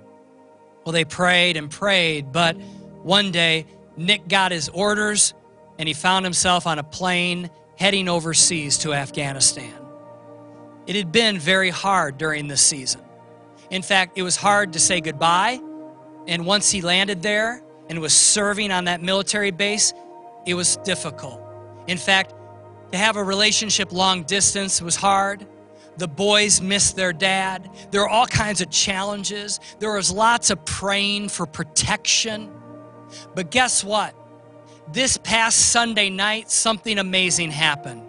Well, 0.86 0.94
they 0.94 1.06
prayed 1.06 1.58
and 1.58 1.70
prayed, 1.70 2.32
but 2.32 2.56
one 3.04 3.32
day 3.32 3.66
Nick 3.98 4.28
got 4.28 4.52
his 4.52 4.70
orders 4.70 5.34
and 5.80 5.88
he 5.88 5.94
found 5.94 6.26
himself 6.26 6.66
on 6.66 6.80
a 6.80 6.84
plane 6.84 7.50
heading 7.78 8.08
overseas 8.08 8.78
to 8.80 8.94
Afghanistan. 8.94 9.74
It 10.88 10.96
had 10.96 11.12
been 11.12 11.38
very 11.38 11.70
hard 11.70 12.18
during 12.18 12.48
this 12.48 12.62
season. 12.62 13.02
In 13.70 13.82
fact, 13.82 14.18
it 14.18 14.24
was 14.24 14.36
hard 14.36 14.74
to 14.74 14.80
say 14.80 15.02
goodbye. 15.02 15.60
And 16.28 16.46
once 16.46 16.72
he 16.72 16.82
landed 16.82 17.22
there 17.22 17.62
and 17.90 18.00
was 18.00 18.14
serving 18.14 18.72
on 18.72 18.86
that 18.86 19.02
military 19.02 19.52
base, 19.52 19.94
it 20.46 20.54
was 20.54 20.78
difficult. 20.78 21.42
In 21.88 21.98
fact, 21.98 22.34
To 22.92 22.98
have 22.98 23.18
a 23.18 23.24
relationship 23.24 23.92
long 23.92 24.24
distance 24.24 24.82
was 24.82 24.96
hard. 24.96 25.46
The 25.98 26.08
boys 26.08 26.62
missed 26.62 26.96
their 26.96 27.12
dad. 27.12 27.70
There 27.92 28.02
were 28.02 28.10
all 28.10 28.28
kinds 28.28 28.62
of 28.62 28.70
challenges. 28.70 29.60
There 29.80 29.92
was 29.92 30.12
lots 30.12 30.50
of 30.52 30.64
praying 30.64 31.30
for 31.30 31.46
protection. 31.46 32.50
But 33.36 33.52
guess 33.52 33.84
what? 33.84 34.16
This 34.94 35.18
past 35.18 35.58
Sunday 35.72 36.10
night, 36.10 36.50
something 36.50 36.98
amazing 36.98 37.52
happened. 37.52 38.07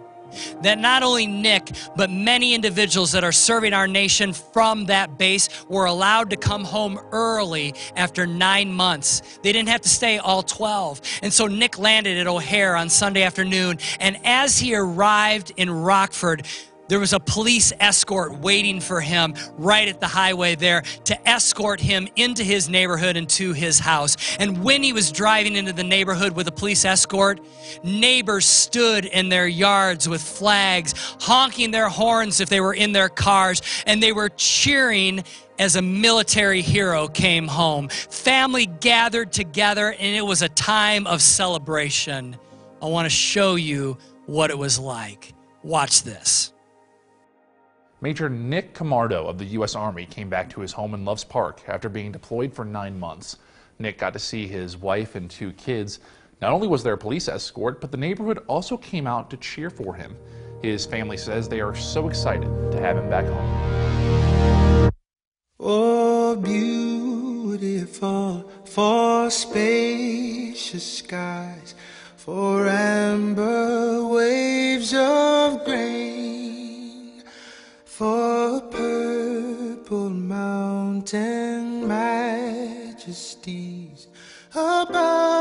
That 0.61 0.79
not 0.79 1.03
only 1.03 1.27
Nick, 1.27 1.71
but 1.95 2.09
many 2.09 2.53
individuals 2.53 3.11
that 3.13 3.23
are 3.23 3.31
serving 3.31 3.73
our 3.73 3.87
nation 3.87 4.33
from 4.33 4.85
that 4.85 5.17
base 5.17 5.49
were 5.67 5.85
allowed 5.85 6.29
to 6.31 6.37
come 6.37 6.63
home 6.63 6.99
early 7.11 7.73
after 7.95 8.25
nine 8.25 8.71
months. 8.71 9.39
They 9.41 9.51
didn't 9.51 9.69
have 9.69 9.81
to 9.81 9.89
stay 9.89 10.17
all 10.17 10.43
12. 10.43 11.01
And 11.21 11.33
so 11.33 11.47
Nick 11.47 11.77
landed 11.79 12.17
at 12.17 12.27
O'Hare 12.27 12.75
on 12.75 12.89
Sunday 12.89 13.23
afternoon. 13.23 13.79
And 13.99 14.17
as 14.25 14.57
he 14.57 14.75
arrived 14.75 15.51
in 15.57 15.69
Rockford, 15.69 16.45
there 16.89 16.99
was 16.99 17.13
a 17.13 17.19
police 17.19 17.71
escort 17.79 18.39
waiting 18.39 18.81
for 18.81 18.99
him 18.99 19.35
right 19.57 19.87
at 19.87 19.99
the 19.99 20.07
highway 20.07 20.55
there 20.55 20.81
to 21.05 21.29
escort 21.29 21.79
him 21.79 22.09
into 22.15 22.43
his 22.43 22.67
neighborhood 22.67 23.15
and 23.15 23.29
to 23.29 23.53
his 23.53 23.79
house. 23.79 24.17
And 24.39 24.63
when 24.63 24.83
he 24.83 24.91
was 24.91 25.11
driving 25.11 25.55
into 25.55 25.71
the 25.71 25.83
neighborhood 25.83 26.35
with 26.35 26.47
a 26.47 26.51
police 26.51 26.83
escort, 26.83 27.39
neighbors 27.83 28.45
stood 28.45 29.05
in 29.05 29.29
their 29.29 29.47
yards 29.47 30.09
with 30.09 30.21
flags, 30.21 30.93
honking 31.21 31.71
their 31.71 31.89
horns 31.89 32.41
if 32.41 32.49
they 32.49 32.59
were 32.59 32.73
in 32.73 32.91
their 32.91 33.09
cars, 33.09 33.61
and 33.85 34.01
they 34.01 34.11
were 34.11 34.29
cheering 34.29 35.23
as 35.59 35.75
a 35.75 35.81
military 35.81 36.61
hero 36.61 37.07
came 37.07 37.47
home. 37.47 37.89
Family 37.89 38.65
gathered 38.65 39.31
together, 39.31 39.91
and 39.91 40.15
it 40.15 40.25
was 40.25 40.41
a 40.41 40.49
time 40.49 41.05
of 41.05 41.21
celebration. 41.21 42.35
I 42.81 42.87
want 42.87 43.05
to 43.05 43.09
show 43.09 43.55
you 43.55 43.97
what 44.25 44.49
it 44.49 44.57
was 44.57 44.79
like. 44.79 45.33
Watch 45.61 46.03
this. 46.03 46.53
Major 48.01 48.29
Nick 48.29 48.73
Camardo 48.73 49.27
of 49.27 49.37
the 49.37 49.45
U.S. 49.45 49.75
Army 49.75 50.05
came 50.05 50.29
back 50.29 50.49
to 50.51 50.61
his 50.61 50.71
home 50.71 50.93
in 50.93 51.03
Loves 51.03 51.25
Park 51.25 51.61
after 51.67 51.89
being 51.89 52.13
deployed 52.13 52.53
for 52.53 52.63
nine 52.63 52.97
months. 52.97 53.35
Nick 53.77 53.97
got 53.97 54.13
to 54.13 54.19
see 54.19 54.47
his 54.47 54.77
wife 54.77 55.15
and 55.15 55.29
two 55.29 55.51
kids. 55.53 55.99
Not 56.41 56.53
only 56.53 56.69
was 56.69 56.81
there 56.81 56.93
a 56.93 56.97
police 56.97 57.27
escort, 57.27 57.81
but 57.81 57.91
the 57.91 57.97
neighborhood 57.97 58.39
also 58.47 58.77
came 58.77 59.05
out 59.05 59.29
to 59.31 59.37
cheer 59.37 59.69
for 59.69 59.93
him. 59.93 60.15
His 60.61 60.85
family 60.85 61.17
says 61.17 61.49
they 61.49 61.59
are 61.59 61.75
so 61.75 62.07
excited 62.07 62.71
to 62.71 62.79
have 62.79 62.97
him 62.97 63.09
back 63.09 63.25
home. 63.25 64.91
Oh, 65.59 66.37
beautiful 66.37 68.49
for 68.63 69.29
spacious 69.29 70.99
skies, 70.99 71.75
for 72.15 72.65
amber 72.65 74.07
waves 74.07 74.93
of 74.93 75.65
grain, 75.65 76.18
for 77.99 78.61
purple 78.71 80.09
mountain 80.09 81.85
majesties 81.85 83.27
above 84.55 85.38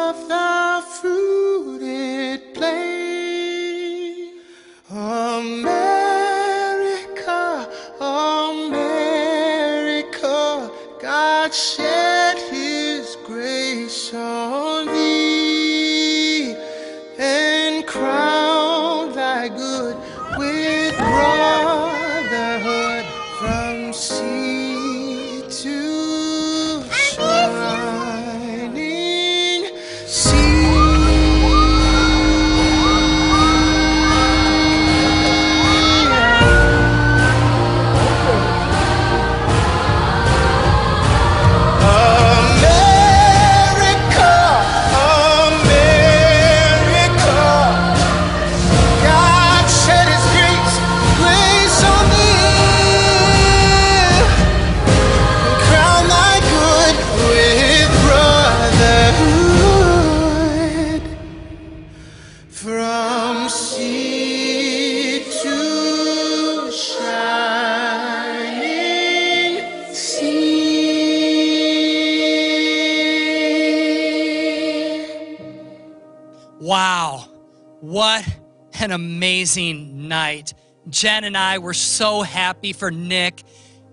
amazing 79.48 80.08
night. 80.08 80.52
Jen 80.90 81.24
and 81.24 81.34
I 81.34 81.56
were 81.58 81.72
so 81.72 82.20
happy 82.20 82.74
for 82.74 82.90
Nick 82.90 83.42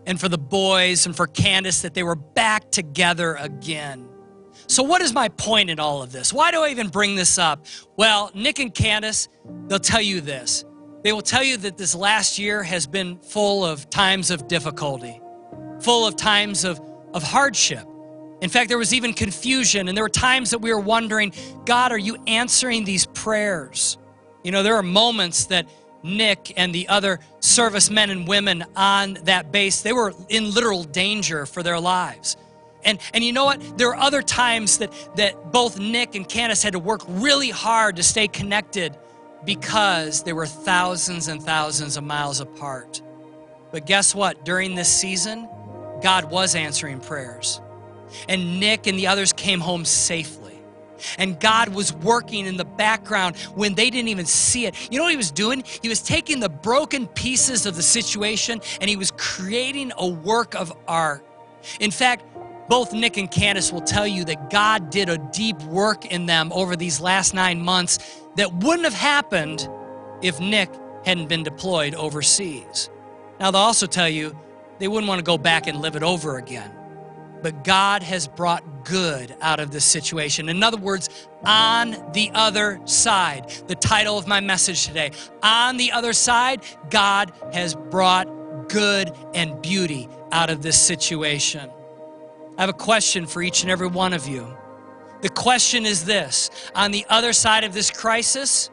and 0.05 0.19
for 0.19 0.27
the 0.27 0.37
boys 0.37 1.05
and 1.05 1.15
for 1.15 1.27
Candace 1.27 1.81
that 1.83 1.93
they 1.93 2.03
were 2.03 2.15
back 2.15 2.71
together 2.71 3.35
again. 3.35 4.09
So, 4.67 4.83
what 4.83 5.01
is 5.01 5.13
my 5.13 5.29
point 5.29 5.69
in 5.69 5.79
all 5.79 6.03
of 6.03 6.11
this? 6.11 6.33
Why 6.33 6.51
do 6.51 6.61
I 6.61 6.69
even 6.69 6.89
bring 6.89 7.15
this 7.15 7.37
up? 7.37 7.67
Well, 7.95 8.31
Nick 8.35 8.59
and 8.59 8.73
Candace, 8.73 9.29
they'll 9.67 9.79
tell 9.79 10.01
you 10.01 10.19
this. 10.19 10.65
They 11.03 11.13
will 11.13 11.21
tell 11.21 11.43
you 11.43 11.55
that 11.57 11.77
this 11.77 11.95
last 11.95 12.37
year 12.37 12.61
has 12.61 12.85
been 12.85 13.17
full 13.19 13.63
of 13.63 13.89
times 13.89 14.31
of 14.31 14.49
difficulty, 14.49 15.21
full 15.79 16.05
of 16.05 16.17
times 16.17 16.65
of, 16.65 16.81
of 17.13 17.23
hardship. 17.23 17.87
In 18.41 18.49
fact, 18.49 18.67
there 18.67 18.77
was 18.77 18.93
even 18.93 19.13
confusion, 19.13 19.87
and 19.87 19.95
there 19.95 20.03
were 20.03 20.09
times 20.09 20.49
that 20.49 20.59
we 20.59 20.73
were 20.73 20.81
wondering, 20.81 21.31
God, 21.65 21.93
are 21.93 21.97
you 21.97 22.17
answering 22.27 22.83
these 22.83 23.05
prayers? 23.05 23.97
You 24.45 24.51
know, 24.51 24.61
there 24.61 24.75
are 24.75 24.83
moments 24.83 25.45
that 25.45 25.65
Nick 26.03 26.53
and 26.55 26.73
the 26.73 26.87
other 26.87 27.19
servicemen 27.39 28.11
and 28.11 28.27
women 28.27 28.63
on 28.75 29.15
that 29.23 29.51
base, 29.51 29.81
they 29.81 29.91
were 29.91 30.13
in 30.29 30.53
literal 30.53 30.83
danger 30.83 31.47
for 31.47 31.63
their 31.63 31.79
lives. 31.79 32.37
And, 32.83 32.99
and 33.15 33.23
you 33.23 33.33
know 33.33 33.45
what? 33.45 33.75
There 33.75 33.87
were 33.87 33.95
other 33.95 34.21
times 34.21 34.77
that, 34.77 34.93
that 35.15 35.51
both 35.51 35.79
Nick 35.79 36.13
and 36.13 36.29
Candace 36.29 36.61
had 36.61 36.73
to 36.73 36.79
work 36.79 37.01
really 37.07 37.49
hard 37.49 37.95
to 37.95 38.03
stay 38.03 38.27
connected 38.27 38.95
because 39.45 40.21
they 40.21 40.33
were 40.33 40.45
thousands 40.45 41.27
and 41.27 41.41
thousands 41.41 41.97
of 41.97 42.03
miles 42.03 42.39
apart. 42.39 43.01
But 43.71 43.87
guess 43.87 44.13
what? 44.13 44.45
During 44.45 44.75
this 44.75 44.95
season, 44.95 45.49
God 46.03 46.29
was 46.29 46.53
answering 46.53 46.99
prayers. 46.99 47.59
And 48.29 48.59
Nick 48.59 48.85
and 48.85 48.99
the 48.99 49.07
others 49.07 49.33
came 49.33 49.59
home 49.59 49.85
safely. 49.85 50.44
And 51.17 51.39
God 51.39 51.69
was 51.69 51.93
working 51.93 52.45
in 52.45 52.57
the 52.57 52.65
background 52.65 53.37
when 53.55 53.75
they 53.75 53.89
didn't 53.89 54.09
even 54.09 54.25
see 54.25 54.65
it. 54.65 54.91
You 54.91 54.97
know 54.97 55.05
what 55.05 55.11
he 55.11 55.17
was 55.17 55.31
doing? 55.31 55.63
He 55.81 55.89
was 55.89 56.01
taking 56.01 56.39
the 56.39 56.49
broken 56.49 57.07
pieces 57.07 57.65
of 57.65 57.75
the 57.75 57.83
situation 57.83 58.61
and 58.81 58.89
he 58.89 58.95
was 58.95 59.11
creating 59.11 59.91
a 59.97 60.07
work 60.07 60.55
of 60.55 60.75
art. 60.87 61.25
In 61.79 61.91
fact, 61.91 62.23
both 62.67 62.93
Nick 62.93 63.17
and 63.17 63.29
Candace 63.29 63.71
will 63.71 63.81
tell 63.81 64.07
you 64.07 64.25
that 64.25 64.49
God 64.49 64.89
did 64.89 65.09
a 65.09 65.17
deep 65.17 65.61
work 65.63 66.05
in 66.05 66.25
them 66.25 66.51
over 66.51 66.75
these 66.75 66.99
last 66.99 67.33
nine 67.33 67.61
months 67.61 67.99
that 68.37 68.51
wouldn't 68.53 68.85
have 68.85 68.93
happened 68.93 69.69
if 70.21 70.39
Nick 70.39 70.69
hadn't 71.05 71.27
been 71.27 71.43
deployed 71.43 71.93
overseas. 71.93 72.89
Now, 73.39 73.51
they'll 73.51 73.61
also 73.61 73.85
tell 73.85 74.09
you 74.09 74.35
they 74.79 74.87
wouldn't 74.87 75.07
want 75.07 75.19
to 75.19 75.23
go 75.23 75.37
back 75.37 75.67
and 75.67 75.79
live 75.79 75.95
it 75.95 76.03
over 76.03 76.37
again. 76.37 76.71
But 77.45 77.63
God 77.63 78.01
has 78.01 78.27
brought 78.27 78.85
good 78.85 79.35
out 79.39 79.59
of 79.59 79.69
this 79.69 79.85
situation. 79.85 80.49
In 80.49 80.63
other 80.63 80.77
words, 80.77 81.27
on 81.43 81.91
the 82.11 82.31
other 82.33 82.81
side, 82.85 83.51
the 83.67 83.75
title 83.75 84.17
of 84.17 84.25
my 84.25 84.39
message 84.39 84.87
today, 84.87 85.11
on 85.43 85.77
the 85.77 85.91
other 85.91 86.11
side, 86.11 86.63
God 86.89 87.31
has 87.53 87.75
brought 87.75 88.67
good 88.67 89.15
and 89.35 89.61
beauty 89.61 90.09
out 90.31 90.49
of 90.49 90.63
this 90.63 90.81
situation. 90.81 91.69
I 92.57 92.61
have 92.61 92.69
a 92.71 92.73
question 92.73 93.27
for 93.27 93.43
each 93.43 93.61
and 93.61 93.69
every 93.69 93.89
one 93.89 94.13
of 94.13 94.27
you. 94.27 94.47
The 95.21 95.29
question 95.29 95.85
is 95.85 96.03
this 96.03 96.49
on 96.73 96.89
the 96.89 97.05
other 97.09 97.31
side 97.31 97.63
of 97.63 97.75
this 97.75 97.91
crisis, 97.91 98.71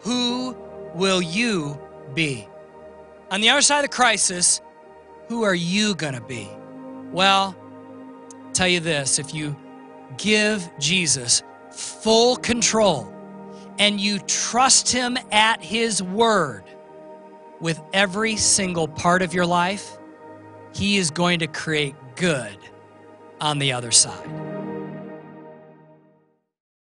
who 0.00 0.56
will 0.94 1.20
you 1.20 1.78
be? 2.14 2.48
On 3.30 3.42
the 3.42 3.50
other 3.50 3.60
side 3.60 3.84
of 3.84 3.90
the 3.90 3.94
crisis, 3.94 4.62
who 5.28 5.42
are 5.42 5.54
you 5.54 5.94
going 5.94 6.14
to 6.14 6.22
be? 6.22 6.48
Well, 7.12 7.54
tell 8.56 8.68
you 8.68 8.80
this 8.80 9.18
if 9.18 9.34
you 9.34 9.54
give 10.16 10.68
Jesus 10.78 11.42
full 11.70 12.36
control 12.36 13.12
and 13.78 14.00
you 14.00 14.18
trust 14.20 14.90
Him 14.90 15.18
at 15.30 15.62
His 15.62 16.02
word 16.02 16.64
with 17.60 17.80
every 17.92 18.36
single 18.36 18.88
part 18.88 19.22
of 19.22 19.34
your 19.34 19.46
life, 19.46 19.98
He 20.74 20.96
is 20.96 21.10
going 21.10 21.40
to 21.40 21.46
create 21.46 21.94
good 22.16 22.56
on 23.40 23.58
the 23.58 23.72
other 23.72 23.90
side. 23.90 24.55